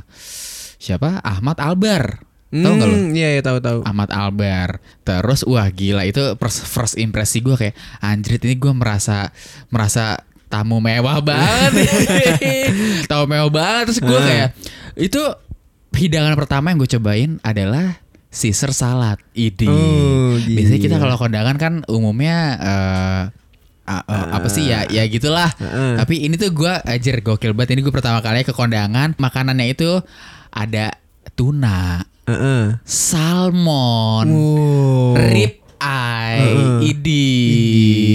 siapa 0.76 1.20
Ahmad 1.20 1.56
Albar. 1.56 2.29
Tahu 2.52 2.72
nggak 2.72 2.84
lo? 2.84 2.96
Hmm, 2.96 3.10
Iya, 3.12 3.28
iya 3.32 3.42
tahu 3.42 3.58
tahu. 3.58 3.78
Ahmad 3.82 4.10
Albar. 4.10 4.82
Terus 5.00 5.40
wah 5.44 5.66
gila 5.66 6.02
itu 6.02 6.18
pers- 6.34 6.62
first 6.62 6.94
impresi 6.94 7.38
gue 7.38 7.54
kayak 7.54 7.72
anjrit 8.00 8.42
ini 8.42 8.54
gue 8.54 8.72
merasa 8.72 9.30
merasa 9.68 10.18
tamu 10.46 10.78
mewah 10.78 11.18
banget. 11.20 11.86
tamu 13.08 13.24
mewah 13.26 13.48
banget 13.48 13.82
terus 13.86 14.00
gue 14.00 14.10
Ah. 14.12 14.24
kayak 14.24 14.48
itu 14.96 15.22
hidangan 15.92 16.34
pertama 16.34 16.70
yang 16.70 16.78
gue 16.78 16.90
cobain 16.90 17.30
adalah 17.40 18.02
Caesar 18.28 18.70
salad. 18.70 19.18
Idi. 19.32 19.66
Oh, 19.66 20.34
Biasanya 20.36 20.80
kita 20.80 20.96
kalau 20.96 21.14
kondangan 21.16 21.54
kan 21.54 21.72
umumnya 21.86 22.36
eh, 22.56 23.22
a- 23.86 24.06
a- 24.06 24.28
apa 24.32 24.46
sih 24.46 24.66
ya 24.66 24.86
ya 24.86 25.02
gitulah. 25.04 25.50
Heeh. 25.52 25.98
Tapi 25.98 26.14
ini 26.22 26.34
tuh 26.34 26.50
gue 26.50 26.70
ajar 26.70 27.16
gokil 27.20 27.54
banget. 27.54 27.74
Ini 27.74 27.82
gue 27.82 27.90
pertama 27.90 28.18
kali 28.18 28.42
ke 28.42 28.50
kondangan 28.50 29.14
makanannya 29.16 29.70
itu 29.70 29.98
ada 30.50 30.94
tuna 31.34 32.02
Heeh. 32.30 32.64
salmon, 32.86 34.26
Wow. 34.30 35.18
rib 35.18 35.58
eye, 35.80 36.38
Heeh. 36.38 36.78
idi, 36.86 37.34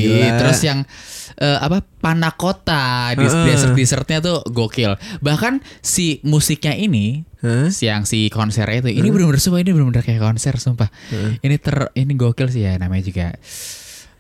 Gila. 0.08 0.40
terus 0.40 0.60
yang 0.64 0.80
eh, 1.36 1.60
apa 1.60 1.84
panakota, 2.00 3.12
di 3.12 3.28
Heeh. 3.28 3.44
dessert 3.44 3.76
dessertnya 3.76 4.24
tuh 4.24 4.40
gokil. 4.48 4.96
Bahkan 5.20 5.60
si 5.84 6.24
musiknya 6.24 6.72
ini, 6.74 7.28
si 7.70 7.86
yang 7.86 8.08
si 8.08 8.32
konsernya 8.32 8.88
itu, 8.88 8.90
ini 8.96 9.12
bener-bener 9.12 9.38
sumpah 9.38 9.60
ini 9.60 9.76
bener-bener 9.76 10.00
kayak 10.02 10.24
konser 10.24 10.56
sumpah. 10.56 10.88
Ini 11.44 11.56
ter 11.60 11.92
ini 11.94 12.16
gokil 12.16 12.48
sih 12.48 12.64
ya 12.64 12.80
namanya 12.80 13.04
juga. 13.04 13.28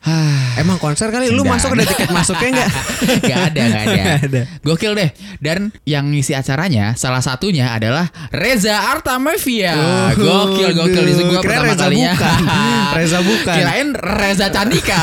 Emang 0.62 0.78
konser 0.78 1.10
kali 1.10 1.30
lu 1.30 1.41
masuk 1.41 1.74
ada 1.74 1.84
tiket 1.84 2.10
masuknya 2.10 2.50
enggak? 2.54 2.70
gak 3.30 3.39
ada, 3.50 3.62
gak 3.62 3.82
ada. 3.82 3.91
Nggak 3.91 4.15
ada. 4.24 4.41
Gokil 4.62 4.91
deh. 4.94 5.10
Dan 5.38 5.60
yang 5.84 6.10
ngisi 6.10 6.32
acaranya 6.32 6.94
salah 6.94 7.20
satunya 7.20 7.72
adalah 7.72 8.06
Reza 8.30 8.91
Artamevia. 8.91 9.74
Oh, 9.74 10.10
gokil, 10.15 10.72
gokil. 10.72 11.04
Di 11.04 11.24
gua 11.24 11.39
pertama 11.39 11.65
Reza 11.68 11.84
kalinya. 11.84 12.13
bukan. 12.13 12.39
Reza 12.98 13.20
bukan. 13.20 13.56
Kirain 13.56 13.89
Reza 13.94 14.48
Candika. 14.50 15.00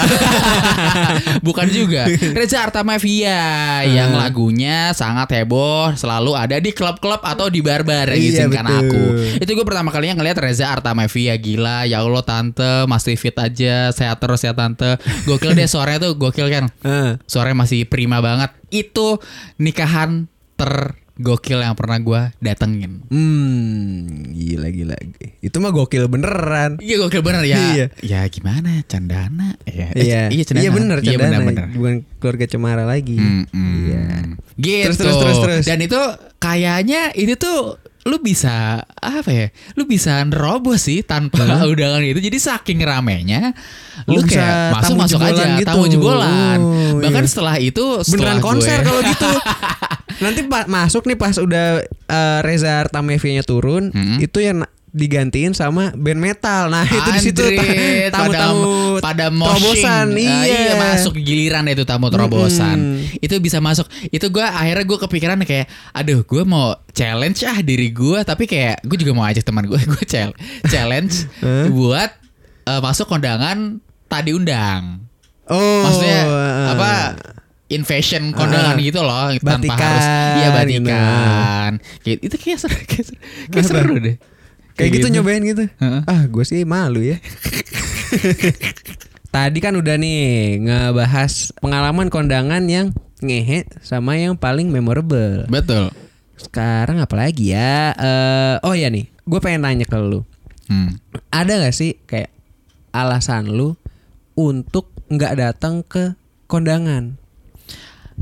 bukan 1.47 1.67
juga. 1.69 2.03
Reza 2.09 2.62
Artamevia 2.62 3.41
yang 3.85 4.11
Hmm. 4.12 4.21
lagunya 4.21 4.93
sangat 4.93 5.33
heboh, 5.33 5.95
selalu 5.95 6.37
ada 6.37 6.57
di 6.59 6.71
klub-klub 6.71 7.23
atau 7.23 7.49
di 7.49 7.59
bar-bar 7.59 8.11
Iya, 8.11 8.45
izinkan 8.45 8.65
betul. 8.65 8.79
aku. 8.79 9.03
Itu 9.41 9.51
gue 9.53 9.65
pertama 9.65 9.88
kalinya 9.88 10.21
ngeliat 10.21 10.37
Reza 10.38 10.69
Artamevia 10.69 11.35
gila. 11.37 11.85
Ya 11.85 12.01
Allah 12.01 12.21
tante 12.23 12.85
masih 12.85 13.17
fit 13.17 13.35
aja, 13.35 13.88
sehat 13.91 14.19
terus 14.19 14.43
ya 14.43 14.53
tante. 14.53 14.91
Gokil 15.24 15.52
deh 15.52 15.68
suaranya 15.68 16.09
tuh 16.09 16.12
gokil 16.16 16.48
kan. 16.48 16.68
Heeh. 16.83 17.20
Suaranya 17.24 17.62
masih 17.62 17.85
prima 17.87 18.18
banget. 18.18 18.50
Itu 18.68 19.20
nikahan 19.57 20.26
tergokil 20.57 21.59
yang 21.61 21.74
pernah 21.74 21.98
gua 21.98 22.20
datengin. 22.38 23.02
Hmm, 23.11 24.31
gila 24.33 24.68
gila. 24.70 24.96
Itu 25.42 25.59
mah 25.59 25.74
gokil 25.74 26.07
beneran. 26.07 26.78
Iya 26.78 27.02
gokil 27.02 27.22
bener 27.22 27.42
ya. 27.44 27.59
Iya. 27.59 27.87
Ya 28.00 28.20
gimana? 28.31 28.81
Candana. 28.87 29.59
Ya, 29.66 29.90
eh, 29.92 30.02
Iya, 30.07 30.20
iya 30.31 30.42
candana. 30.46 30.62
Iya 30.62 30.70
bener, 30.70 30.96
Iya 31.02 31.11
Cendana. 31.18 31.26
bener 31.26 31.40
bener. 31.42 31.66
Bukan 31.74 31.94
keluarga 32.22 32.46
Cemara 32.46 32.85
lagi. 32.87 33.18
Hmm, 33.18 33.44
hmm. 33.50 33.74
Iya. 33.83 34.02
Gitu. 34.55 34.87
Terus, 34.87 34.98
terus, 34.98 35.16
terus, 35.18 35.38
terus. 35.42 35.64
Dan 35.66 35.78
itu 35.83 36.00
kayaknya 36.38 37.11
ini 37.18 37.35
tuh 37.35 37.82
lu 38.03 38.19
bisa 38.19 38.83
apa 38.93 39.31
ya? 39.31 39.47
Lu 39.73 39.85
bisa 39.85 40.19
nerobos 40.21 40.83
sih 40.83 41.01
tanpa 41.01 41.43
undangan 41.71 42.03
itu. 42.03 42.19
Jadi 42.19 42.38
saking 42.38 42.79
ramenya 42.81 43.55
Oh, 44.03 44.17
lu 44.17 44.21
bisa 44.23 44.41
kayak 44.41 44.75
masuk 44.75 44.97
masuk 44.97 45.21
aja 45.21 45.45
gitu. 45.55 45.69
tamu 45.69 45.87
jebolan. 45.87 46.59
Oh, 46.59 46.99
Bahkan 46.99 47.23
iya. 47.23 47.31
setelah 47.31 47.57
itu 47.57 47.85
Beneran 48.03 48.03
setelah 48.03 48.37
konser 48.41 48.77
gue- 48.77 48.87
kalau 48.87 49.01
gitu. 49.05 49.31
Nanti 50.25 50.41
masuk 50.67 51.03
nih 51.05 51.17
pas 51.17 51.35
udah 51.35 51.67
eh, 51.87 52.38
Reza 52.41 52.79
Artamevia-nya 52.81 53.43
turun, 53.43 53.91
Mm-mm. 53.91 54.19
itu 54.19 54.38
yang 54.38 54.62
digantiin 54.92 55.52
sama 55.52 55.88
band 55.92 56.20
metal. 56.20 56.68
Nah, 56.68 56.85
itu 56.85 57.09
di 57.11 57.20
situ 57.22 57.42
tamu-tamu 58.14 59.00
pada, 59.00 59.26
pada 59.26 59.26
terobosan. 59.28 60.07
moshing. 60.09 60.28
Ah, 60.28 60.44
Iya. 60.44 60.59
iya 60.62 60.74
masuk 60.76 61.16
giliran 61.16 61.64
itu 61.66 61.83
tamu 61.83 62.07
terobosan. 62.07 62.76
Mm-mm. 63.00 63.18
Itu 63.18 63.35
bisa 63.38 63.59
masuk. 63.59 63.85
Itu 64.07 64.28
gua 64.28 64.52
akhirnya 64.52 64.85
gue 64.85 64.98
kepikiran 65.00 65.40
kayak, 65.42 65.66
aduh, 65.90 66.20
gue 66.22 66.42
mau 66.42 66.76
challenge 66.90 67.40
ah 67.42 67.59
diri 67.59 67.88
gue, 67.88 68.20
tapi 68.20 68.44
kayak 68.44 68.81
gue 68.83 68.96
juga 68.96 69.12
mau 69.12 69.24
ajak 69.24 69.42
teman 69.42 69.64
gue 69.64 69.81
chal- 70.07 70.37
challenge 70.66 71.24
buat 71.72 72.12
eh, 72.62 72.81
masuk 72.81 73.09
kondangan 73.09 73.81
tadi 74.07 74.31
undang. 74.31 75.09
Oh, 75.44 75.83
Maksudnya 75.83 76.20
eh, 76.22 76.66
apa? 76.70 76.90
Invasion 77.68 78.31
kondangan 78.31 78.76
Ah. 78.76 78.85
gitu 78.85 79.00
loh 79.00 79.33
tanpa 79.35 79.57
Batikan, 79.64 79.81
harus 79.81 80.05
iya 80.05 80.44
gitu. 80.44 80.52
batikan. 80.55 81.70
Kayak- 82.05 82.20
itu 82.20 82.37
kayak 82.37 82.59
seru, 82.61 82.76
kayak 82.85 83.05
seru, 83.07 83.18
kayak 83.48 83.64
seru 83.64 83.94
deh. 83.96 84.16
Kayak 84.83 84.99
gitu 84.99 85.09
nyobain 85.14 85.42
gitu. 85.47 85.64
Heeh. 85.79 86.03
Ah, 86.11 86.27
gue 86.27 86.42
sih 86.42 86.66
malu 86.66 87.07
ya. 87.07 87.23
Tadi 89.35 89.59
kan 89.62 89.79
udah 89.79 89.97
nih 89.97 90.59
ngebahas 90.61 91.55
pengalaman 91.62 92.11
kondangan 92.11 92.66
yang 92.66 92.90
ngehe 93.23 93.64
sama 93.81 94.18
yang 94.18 94.35
paling 94.35 94.68
memorable. 94.68 95.47
Betul. 95.47 95.95
Sekarang 96.35 96.99
apa 96.99 97.14
lagi 97.14 97.55
ya? 97.55 97.95
Eh, 97.95 98.57
oh 98.66 98.75
ya 98.75 98.90
nih, 98.90 99.07
gue 99.07 99.38
pengen 99.38 99.62
nanya 99.62 99.87
ke 99.87 99.97
lu. 99.97 100.27
Hmm. 100.66 100.99
Ada 101.31 101.62
gak 101.62 101.77
sih 101.79 101.95
kayak 102.05 102.35
alasan 102.90 103.55
lu 103.55 103.79
untuk 104.35 104.90
nggak 105.09 105.38
datang 105.38 105.87
ke 105.87 106.18
kondangan? 106.51 107.22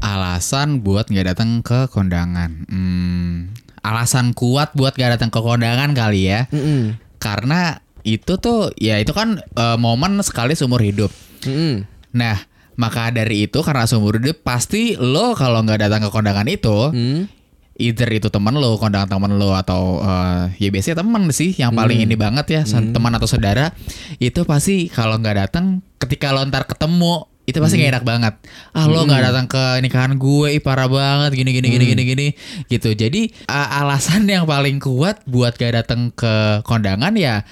Alasan 0.01 0.81
buat 0.81 1.13
nggak 1.13 1.37
datang 1.37 1.61
ke 1.61 1.87
kondangan. 1.93 2.65
Hmm, 2.73 3.53
alasan 3.85 4.33
kuat 4.33 4.73
buat 4.73 4.97
nggak 4.97 5.21
datang 5.21 5.31
ke 5.31 5.41
kondangan 5.41 5.93
kali 5.93 6.29
ya. 6.33 6.49
Mm-mm. 6.49 6.97
Karena 7.21 7.85
itu 8.01 8.41
tuh 8.41 8.73
ya 8.81 8.97
itu 8.97 9.13
kan 9.13 9.39
eh, 9.41 9.77
momen 9.77 10.17
sekali 10.25 10.57
seumur 10.57 10.81
hidup. 10.81 11.13
Mm-mm. 11.45 11.85
Nah, 12.17 12.41
maka 12.81 13.13
dari 13.13 13.45
itu 13.45 13.61
karena 13.61 13.85
seumur 13.85 14.17
hidup 14.17 14.41
pasti 14.41 14.97
lo 14.97 15.37
kalau 15.37 15.61
nggak 15.61 15.85
datang 15.85 16.01
ke 16.01 16.11
kondangan 16.11 16.49
itu, 16.49 16.79
Hmm. 16.97 17.29
either 17.77 18.09
itu 18.09 18.33
teman 18.33 18.57
lo, 18.57 18.81
kondangan 18.81 19.09
teman 19.09 19.37
lo 19.37 19.53
atau 19.53 20.01
eh, 20.01 20.57
ya 20.57 20.69
biasanya 20.73 21.05
teman 21.05 21.29
sih 21.29 21.53
yang 21.53 21.77
paling 21.77 22.01
ini 22.01 22.17
banget 22.17 22.47
ya, 22.49 22.63
san- 22.65 22.97
teman 22.97 23.13
atau 23.13 23.29
saudara 23.29 23.77
itu 24.17 24.49
pasti 24.49 24.89
kalau 24.89 25.21
nggak 25.21 25.37
datang 25.45 25.85
ketika 26.01 26.33
lo 26.33 26.41
ntar 26.49 26.65
ketemu 26.65 27.29
itu 27.51 27.59
pasti 27.59 27.77
nggak 27.77 27.93
enak 27.93 28.05
banget. 28.05 28.35
Ah 28.71 28.87
lo 28.87 29.03
nggak 29.03 29.23
datang 29.25 29.47
ke 29.47 29.63
nikahan 29.81 30.15
gue, 30.15 30.49
ih 30.51 30.59
parah 30.59 30.87
banget 30.87 31.35
gini 31.35 31.51
gini 31.51 31.69
gini 31.69 31.85
gini 31.87 32.03
gini 32.05 32.27
gitu. 32.67 32.91
Jadi 32.91 33.31
alasan 33.47 34.25
yang 34.25 34.45
paling 34.45 34.79
kuat 34.79 35.23
buat 35.25 35.55
gak 35.55 35.75
datang 35.77 36.11
ke 36.11 36.35
kondangan 36.63 37.13
ya 37.13 37.43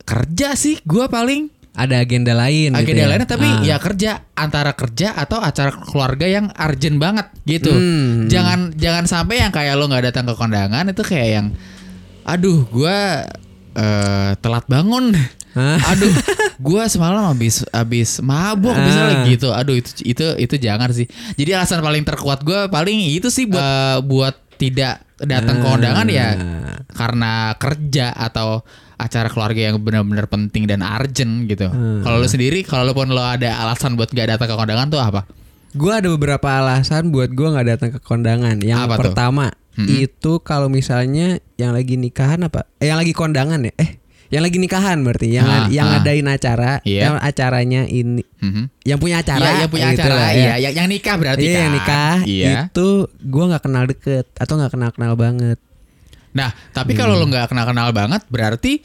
kerja 0.00 0.52
sih 0.54 0.78
gue 0.80 1.06
paling 1.06 1.48
Ada 1.72 2.00
agenda 2.00 2.30
lain. 2.32 2.70
gitu 2.70 2.78
agenda 2.78 3.02
ya? 3.02 3.08
lainnya 3.08 3.26
tapi 3.26 3.48
Ah. 3.48 3.58
ya 3.60 3.76
kerja 3.76 4.10
antara 4.32 4.72
kerja 4.72 5.10
atau 5.12 5.42
acara 5.42 5.74
keluarga 5.74 6.22
yang 6.24 6.46
urgent 6.54 6.96
banget 6.96 7.26
gitu 7.42 7.68
Hmm. 7.68 8.28
jangan 8.28 8.70
jangan 8.72 9.04
sampai 9.04 9.42
yang 9.42 9.50
kayak 9.50 9.74
lo 9.74 9.84
nggak 9.84 10.06
datang 10.06 10.22
ke 10.24 10.34
kondangan 10.34 10.86
itu 10.86 11.02
kayak 11.02 11.28
yang 11.32 11.46
aduh 12.22 12.62
gua 12.68 13.26
eh, 13.74 14.30
telat 14.38 14.64
bangun 14.66 15.12
aduh 15.54 16.10
gua 16.58 16.86
semalam 16.86 17.30
habis 17.30 17.62
habis 17.70 18.18
mabuk 18.18 18.70
Ah. 18.70 18.82
misalnya 18.82 19.16
gitu 19.24 19.50
aduh 19.50 19.74
itu 19.74 19.90
itu 20.02 20.26
itu 20.36 20.54
jangan 20.58 20.90
sih 20.90 21.06
jadi 21.34 21.62
alasan 21.62 21.78
paling 21.78 22.02
terkuat 22.02 22.42
gua 22.42 22.66
paling 22.66 23.14
itu 23.14 23.30
sih 23.30 23.46
buat 23.46 23.62
eh, 23.62 23.98
buat 24.02 24.34
tidak 24.54 25.02
datang 25.16 25.62
ke 25.62 25.64
kondangan 25.64 26.06
ya 26.08 26.28
Ah. 26.34 26.74
karena 26.90 27.32
kerja 27.54 28.10
atau 28.10 28.66
acara 28.94 29.26
keluarga 29.26 29.70
yang 29.70 29.78
benar-benar 29.78 30.30
penting 30.30 30.64
dan 30.64 30.78
urgent 30.78 31.50
gitu. 31.50 31.66
Hmm. 31.66 32.06
Kalau 32.06 32.22
lu 32.22 32.30
sendiri, 32.30 32.62
kalau 32.62 32.86
lu 32.86 32.94
pun 32.94 33.10
lo 33.10 33.20
ada 33.20 33.58
alasan 33.58 33.98
buat 33.98 34.06
gak 34.06 34.30
datang 34.30 34.46
ke 34.46 34.54
kondangan 34.54 34.86
tuh 34.86 35.02
apa? 35.02 35.26
Gue 35.74 35.90
ada 35.90 36.06
beberapa 36.08 36.46
alasan 36.46 37.10
buat 37.10 37.28
gue 37.28 37.48
nggak 37.50 37.66
datang 37.66 37.90
ke 37.90 37.98
kondangan. 37.98 38.62
Yang 38.62 38.80
Apa 38.86 38.94
tuh? 38.94 39.00
pertama 39.02 39.46
Mm-mm. 39.74 40.06
itu 40.06 40.32
kalau 40.40 40.70
misalnya 40.70 41.42
yang 41.58 41.74
lagi 41.74 41.98
nikahan 41.98 42.46
apa? 42.46 42.70
Eh, 42.78 42.86
yang 42.86 42.96
lagi 42.96 43.10
kondangan 43.10 43.58
ya? 43.58 43.74
Eh, 43.74 43.98
yang 44.30 44.42
lagi 44.42 44.58
nikahan 44.58 45.02
berarti 45.02 45.26
yang 45.28 45.46
Ah, 45.46 45.66
yang 45.66 45.86
ah. 45.86 45.98
ngadain 45.98 46.26
acara, 46.26 46.78
Iya. 46.82 47.00
yang 47.06 47.14
acaranya 47.18 47.82
ini, 47.84 48.22
Mhm. 48.38 48.70
yang 48.82 48.98
punya 48.98 49.18
acara, 49.18 49.42
Iya, 49.44 49.58
yang 49.60 49.70
punya 49.70 49.88
gitu 49.90 49.98
acara, 50.00 50.14
lah, 50.14 50.30
iya, 50.30 50.46
ya. 50.46 50.54
yang, 50.62 50.74
yang 50.74 50.86
nikah 50.88 51.16
berarti 51.18 51.42
Iya, 51.42 51.50
kan. 51.50 51.60
yang 51.60 51.72
nikah 51.72 52.14
Iya. 52.24 52.48
itu 52.64 52.86
gue 53.10 53.44
nggak 53.44 53.62
kenal 53.62 53.84
deket 53.84 54.26
atau 54.32 54.54
nggak 54.54 54.72
kenal 54.72 54.90
kenal 54.90 55.12
banget. 55.14 55.58
Nah, 56.32 56.50
tapi 56.70 56.94
kalau 56.94 57.14
lo 57.14 57.26
nggak 57.26 57.46
kenal-kenal 57.46 57.90
banget, 57.90 58.22
berarti 58.26 58.82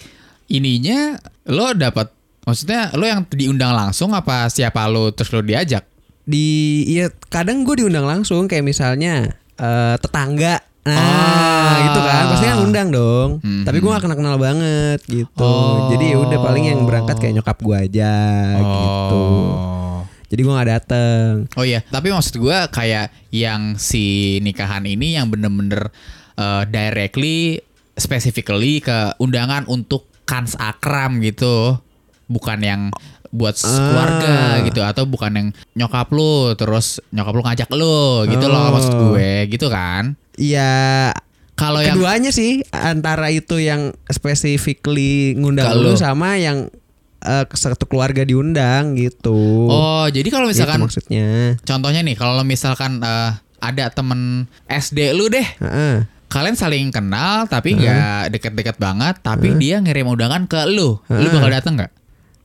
ininya 0.47 1.17
lo 1.45 1.73
dapat, 1.73 2.09
maksudnya 2.43 2.93
lo 2.93 3.05
yang 3.05 3.25
diundang 3.25 3.73
langsung 3.73 4.09
apa 4.11 4.45
siapa 4.47 4.85
lo 4.85 5.09
terus 5.09 5.29
lo 5.29 5.41
diajak? 5.41 5.85
Di 6.29 6.47
iya 6.85 7.09
kadang 7.33 7.65
gue 7.65 7.81
diundang 7.81 8.05
langsung 8.05 8.45
kayak 8.45 8.61
misalnya 8.61 9.33
eh, 9.57 9.95
tetangga. 9.97 10.61
Nah, 10.85 10.95
Ah. 10.95 11.77
gitu 11.89 11.99
kan. 11.99 12.23
Pasti 12.31 12.45
kan 12.45 12.59
undang 12.61 12.87
dong. 12.89 13.29
Mhm. 13.41 13.65
Tapi 13.65 13.77
gue 13.77 13.89
gak 13.89 14.03
kenal 14.05 14.17
kenal 14.17 14.37
banget 14.37 15.01
gitu. 15.05 15.41
Oh. 15.43 15.89
Jadi 15.89 16.13
ya 16.13 16.17
udah 16.17 16.39
paling 16.39 16.65
yang 16.69 16.85
berangkat 16.85 17.17
kayak 17.17 17.41
nyokap 17.41 17.57
gue 17.59 17.77
aja 17.77 18.13
gitu. 18.61 19.19
Oh. 19.19 19.99
Jadi 20.29 20.39
gue 20.39 20.53
gak 20.53 20.69
dateng. 20.69 21.31
Oh 21.57 21.65
iya, 21.65 21.81
tapi 21.89 22.13
maksud 22.13 22.37
gua 22.37 22.69
kayak 22.69 23.09
yang 23.33 23.81
si 23.81 24.37
nikahan 24.39 24.85
ini 24.85 25.17
yang 25.17 25.25
bener-bener 25.27 25.89
uh, 26.37 26.63
directly 26.69 27.57
specifically 27.97 28.77
ke 28.79 29.17
undangan 29.17 29.65
untuk 29.65 30.05
kans 30.23 30.53
akram 30.55 31.17
gitu. 31.19 31.81
Bukan 32.29 32.61
yang 32.61 32.81
buat 33.29 33.53
Ah. 33.55 33.69
keluarga 33.69 34.35
gitu 34.63 34.81
atau 34.81 35.03
bukan 35.03 35.31
yang 35.31 35.47
nyokap 35.75 36.09
lu 36.09 36.53
terus 36.53 36.97
nyokap 37.09 37.31
lu 37.31 37.41
ngajak 37.41 37.69
lu 37.71 37.99
gitu 38.25 38.45
loh 38.45 38.63
Oh. 38.63 38.71
maksud 38.73 38.93
gue 38.95 39.31
gitu 39.47 39.67
kan. 39.67 40.17
Iya 40.33 41.13
Kalau 41.53 41.79
yang 41.79 41.93
keduanya 41.93 42.31
sih 42.31 42.63
antara 42.69 43.27
itu 43.29 43.57
yang 43.57 43.91
specifically 44.07 45.35
ngundang 45.35 45.75
lu 45.75 45.93
sama 45.93 46.35
yang 46.35 46.71
eh, 47.19 47.45
satu 47.45 47.83
keluarga 47.83 48.23
diundang 48.23 48.95
gitu. 48.95 49.67
Oh, 49.67 50.07
jadi 50.07 50.23
kalau 50.25 50.47
Gitu 50.47 50.55
misalkan 50.57 50.79
maksudnya. 50.79 51.59
contohnya 51.61 51.99
nih 51.99 52.15
kalau 52.15 52.41
misalkan 52.41 52.97
uh, 52.99 53.35
ada 53.59 53.89
temen 53.89 54.47
SD 54.63 55.11
lu 55.11 55.27
deh 55.27 55.43
Heeh. 55.59 56.07
kalian 56.25 56.55
saling 56.55 56.87
kenal 56.89 57.43
tapi 57.43 57.75
nggak 57.75 58.31
deket-deket 58.31 58.77
banget 58.77 59.19
tapi 59.19 59.51
dia 59.53 59.77
ngirim 59.77 60.07
undangan 60.07 60.45
ke 60.45 60.63
lu 60.65 60.95
lu 61.03 61.19
Heeh. 61.19 61.27
bakal 61.29 61.51
datang 61.51 61.73
nggak 61.75 61.91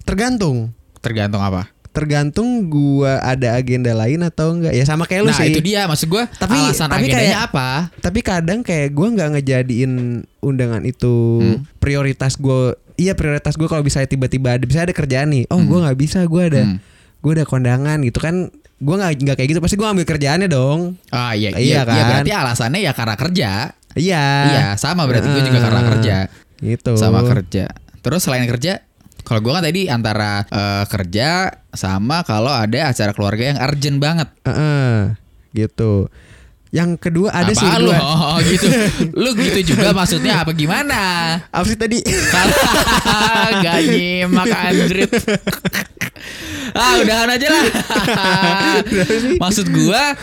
Tergantung. 0.04 0.72
tergantung 1.00 1.40
apa 1.40 1.68
tergantung 1.90 2.48
gua 2.66 3.20
ada 3.20 3.54
agenda 3.54 3.92
lain 3.92 4.18
atau 4.20 4.50
enggak 4.50 4.72
ya 4.72 4.82
sama 4.82 5.04
kayak 5.04 5.20
lu 5.20 5.28
nah 5.28 5.36
sih 5.36 5.52
itu 5.52 5.60
dia 5.60 5.84
maksud 5.84 6.08
gua 6.08 6.24
Tapi- 6.26 6.56
alasan 6.58 6.88
tapi 6.88 7.06
agendanya 7.06 7.22
kayak- 7.36 7.46
apa 7.46 7.68
tapi 8.00 8.18
kadang 8.18 8.60
kayak 8.60 8.88
gua 8.90 9.08
nggak 9.10 9.28
ngejadiin 9.30 9.92
undangan 10.40 10.82
itu 10.82 11.14
Hmm. 11.38 11.58
prioritas 11.76 12.34
gua 12.34 12.72
iya 12.94 13.12
prioritas 13.12 13.54
gua 13.54 13.68
kalau 13.68 13.80
bisa 13.80 14.00
tiba-tiba 14.02 14.56
ada 14.56 14.64
bisa 14.64 14.80
ada 14.80 14.90
kerjaan 14.90 15.28
nih 15.30 15.44
oh 15.46 15.60
gua 15.60 15.84
nggak 15.84 15.98
bisa 16.00 16.24
gua 16.24 16.48
ada 16.48 16.64
Hmm. 16.64 16.80
gue 17.20 17.30
udah 17.32 17.46
kondangan 17.46 18.00
gitu 18.00 18.18
kan 18.18 18.48
gue 18.76 18.94
nggak 18.94 19.12
nggak 19.18 19.36
kayak 19.38 19.48
gitu 19.50 19.60
pasti 19.60 19.76
gue 19.76 19.86
ambil 19.86 20.04
kerjaannya 20.04 20.44
dong 20.46 21.00
Ah 21.08 21.32
iya 21.32 21.52
Iya 21.52 21.56
iya, 21.56 21.80
kan? 21.82 21.94
iya 21.94 22.02
berarti 22.06 22.30
alasannya 22.34 22.80
ya 22.80 22.92
karena 22.92 23.14
kerja. 23.14 23.50
iya 23.94 24.24
Iya, 24.46 24.64
sama 24.74 25.04
berarti 25.04 25.28
gue 25.30 25.42
juga 25.42 25.60
karena 25.62 25.82
kerja. 25.86 26.16
gitu 26.58 26.92
Sama 26.94 27.20
kerja. 27.22 27.64
Terus 27.98 28.20
selain 28.20 28.44
kerja, 28.44 28.84
kalau 29.24 29.40
gue 29.40 29.52
kan 29.56 29.64
tadi 29.64 29.88
antara 29.88 30.44
eh, 30.46 30.84
kerja 30.86 31.48
sama 31.72 32.22
kalau 32.22 32.52
ada 32.52 32.92
acara 32.92 33.10
keluarga 33.16 33.44
yang 33.50 33.58
urgent 33.58 33.98
banget. 33.98 34.28
Heeh, 34.44 35.16
gitu 35.56 36.12
yang 36.74 36.98
kedua 36.98 37.30
ada 37.30 37.54
sih 37.54 37.62
Apaan 37.62 37.80
lu? 37.80 37.88
dua 37.88 37.98
Oh, 38.02 38.36
gitu. 38.42 38.66
Lu 39.22 39.30
gitu 39.32 39.72
juga 39.72 39.94
maksudnya 39.94 40.42
apa 40.42 40.50
gimana? 40.50 41.38
apa 41.46 41.62
sih 41.64 41.78
tadi 41.78 42.02
Gak 43.62 43.78
nyimak 43.86 44.50
anjrit 44.50 45.10
Ah 46.74 46.98
udahan 46.98 47.30
aja 47.30 47.46
lah 47.46 47.64
Maksud 49.36 49.66
gua 49.70 50.18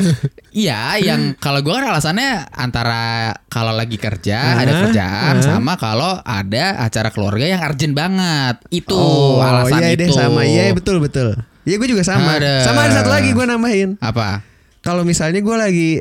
Iya 0.52 1.00
yang 1.00 1.38
kalau 1.38 1.62
gua 1.62 1.80
kan 1.80 1.88
alasannya 1.88 2.52
Antara 2.52 3.32
kalau 3.48 3.72
lagi 3.72 3.96
kerja 3.96 4.60
Ada 4.60 4.68
Ah, 4.68 4.80
kerjaan 4.84 5.36
ah. 5.38 5.44
Sama 5.46 5.74
kalau 5.78 6.20
ada 6.20 6.82
acara 6.82 7.08
keluarga 7.10 7.46
yang 7.46 7.62
urgent 7.62 7.94
banget 7.94 8.60
Itu 8.68 8.92
oh 8.92 9.40
alasan 9.40 9.80
iya 9.80 9.90
itu 9.94 10.04
deh 10.04 10.10
sama 10.12 10.42
iya 10.44 10.74
betul 10.74 11.00
betul 11.00 11.40
Iya 11.62 11.78
gue 11.78 11.88
juga 11.88 12.02
sama 12.02 12.36
Ada. 12.36 12.66
sama 12.66 12.80
ada 12.84 13.00
satu 13.00 13.14
lagi 13.14 13.32
gue 13.32 13.46
nambahin 13.46 13.90
Apa? 14.02 14.42
kalau 14.82 15.06
misalnya 15.06 15.40
gue 15.40 15.54
lagi 15.54 15.92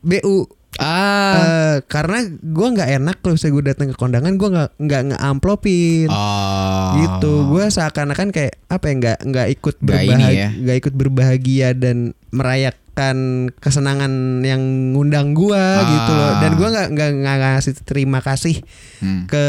BU 0.00 0.46
Ah. 0.76 1.32
Eh, 1.36 1.76
karena 1.88 2.20
gue 2.28 2.68
nggak 2.68 2.90
enak 3.00 3.16
kalau 3.24 3.32
misalnya 3.32 3.54
gue 3.56 3.64
datang 3.72 3.86
ke 3.92 3.96
kondangan 3.96 4.32
gue 4.36 4.48
nggak 4.52 4.70
nggak 4.76 5.02
ngeamplopin. 5.08 6.08
Oh. 6.12 7.00
Gitu. 7.00 7.32
Gue 7.48 7.64
seakan-akan 7.72 8.28
kayak 8.28 8.60
apa 8.68 8.84
ya 8.84 8.94
nggak 9.00 9.18
nggak 9.24 9.46
ikut 9.56 9.74
Nggak 9.80 9.96
berbahagia 10.04 10.28
ya. 10.36 10.48
nggak 10.52 10.76
ikut 10.76 10.94
berbahagia 10.94 11.68
dan 11.72 11.96
merayakan 12.30 13.16
kesenangan 13.54 14.08
yang 14.40 14.60
ngundang 14.90 15.30
gue 15.30 15.64
gitu 15.84 16.12
loh. 16.12 16.32
Dan 16.40 16.50
gue 16.54 16.64
nggak 16.64 16.88
nggak 16.90 17.10
nggak 17.14 17.36
ngasih 17.38 17.72
terima 17.82 18.18
kasih 18.18 18.64
Hmm. 18.96 19.28
ke 19.28 19.44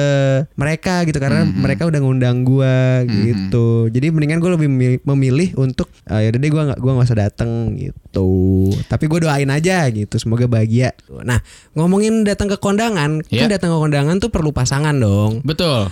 mereka 0.53 1.01
gitu 1.03 1.15
karena 1.17 1.41
Mhm. 1.41 1.63
mereka 1.63 1.87
udah 1.87 1.97
ngundang 1.97 2.43
gue 2.43 2.75
gitu. 3.07 3.67
Jadi 3.87 4.11
mendingan 4.11 4.37
gue 4.37 4.51
lebih 4.51 4.67
memilih, 4.67 4.99
memilih 5.05 5.49
untuk 5.55 5.87
uh, 6.05 6.19
ya 6.19 6.29
deh 6.29 6.43
gue 6.43 6.63
nggak 6.67 6.77
gua 6.77 6.91
nggak 6.93 7.07
usah 7.07 7.19
datang 7.21 7.49
gitu. 7.73 8.27
Tapi 8.85 9.07
gue 9.07 9.19
doain 9.21 9.47
aja 9.47 9.87
gitu 9.87 10.15
semoga 10.17 10.45
bahagia. 10.45 10.91
Nah 11.23 11.39
ngomongin 11.73 12.21
datang 12.21 12.47
ke 12.47 12.59
kondangan 12.59 13.23
Iya. 13.25 13.47
kan 13.47 13.49
datang 13.49 13.71
ke 13.71 13.79
kondangan 13.79 14.15
tuh 14.19 14.27
perlu 14.27 14.51
pasangan 14.51 14.93
dong. 14.93 15.39
Betul 15.41 15.87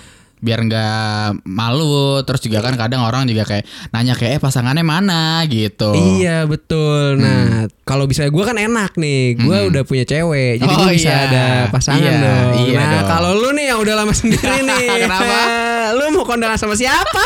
biar 0.46 0.62
nggak 0.62 1.42
malu 1.44 2.22
terus 2.22 2.38
juga 2.40 2.62
kan 2.62 2.78
kadang 2.78 3.02
orang 3.02 3.26
juga 3.26 3.42
kayak 3.44 3.66
nanya 3.90 4.14
kayak 4.14 4.38
eh 4.38 4.40
pasangannya 4.40 4.86
mana 4.86 5.42
gitu 5.46 5.90
Iya 6.22 6.46
betul. 6.46 7.18
Nah 7.18 7.66
kalau 7.82 8.06
bisa 8.06 8.26
gue 8.26 8.44
kan 8.44 8.54
enak 8.54 8.94
nih, 8.94 9.36
gue 9.36 9.58
Hmm. 9.58 9.70
udah 9.70 9.82
punya 9.82 10.06
cewek, 10.06 10.58
jadi 10.58 10.70
Oh, 10.70 10.78
gue 10.80 10.94
bisa 10.94 11.10
iya. 11.10 11.26
ada 11.26 11.44
pasangan 11.70 11.98
Iya, 12.00 12.14
dong. 12.20 12.50
iya 12.64 12.78
nah 12.78 13.02
kalau 13.04 13.32
lu 13.34 13.50
nih 13.52 13.66
yang 13.68 13.80
udah 13.80 13.96
lama 13.96 14.14
sendiri 14.14 14.46
nih, 14.70 14.86
Kenapa? 15.04 15.38
lu 15.98 16.04
mau 16.12 16.24
kondangan 16.24 16.58
sama 16.58 16.74
siapa? 16.74 17.22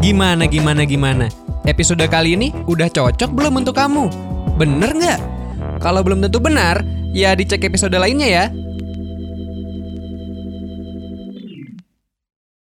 gimana 0.00 0.44
gimana 0.46 0.82
gimana? 0.84 1.26
Episode 1.64 2.04
kali 2.06 2.36
ini 2.36 2.52
udah 2.64 2.88
cocok 2.88 3.30
belum 3.30 3.60
untuk 3.60 3.74
kamu? 3.74 4.08
Bener 4.54 4.90
nggak? 4.92 5.20
Kalau 5.80 6.00
belum 6.00 6.20
tentu 6.20 6.38
benar, 6.38 6.84
ya 7.10 7.32
dicek 7.32 7.60
episode 7.62 7.94
lainnya 7.94 8.28
ya. 8.28 8.44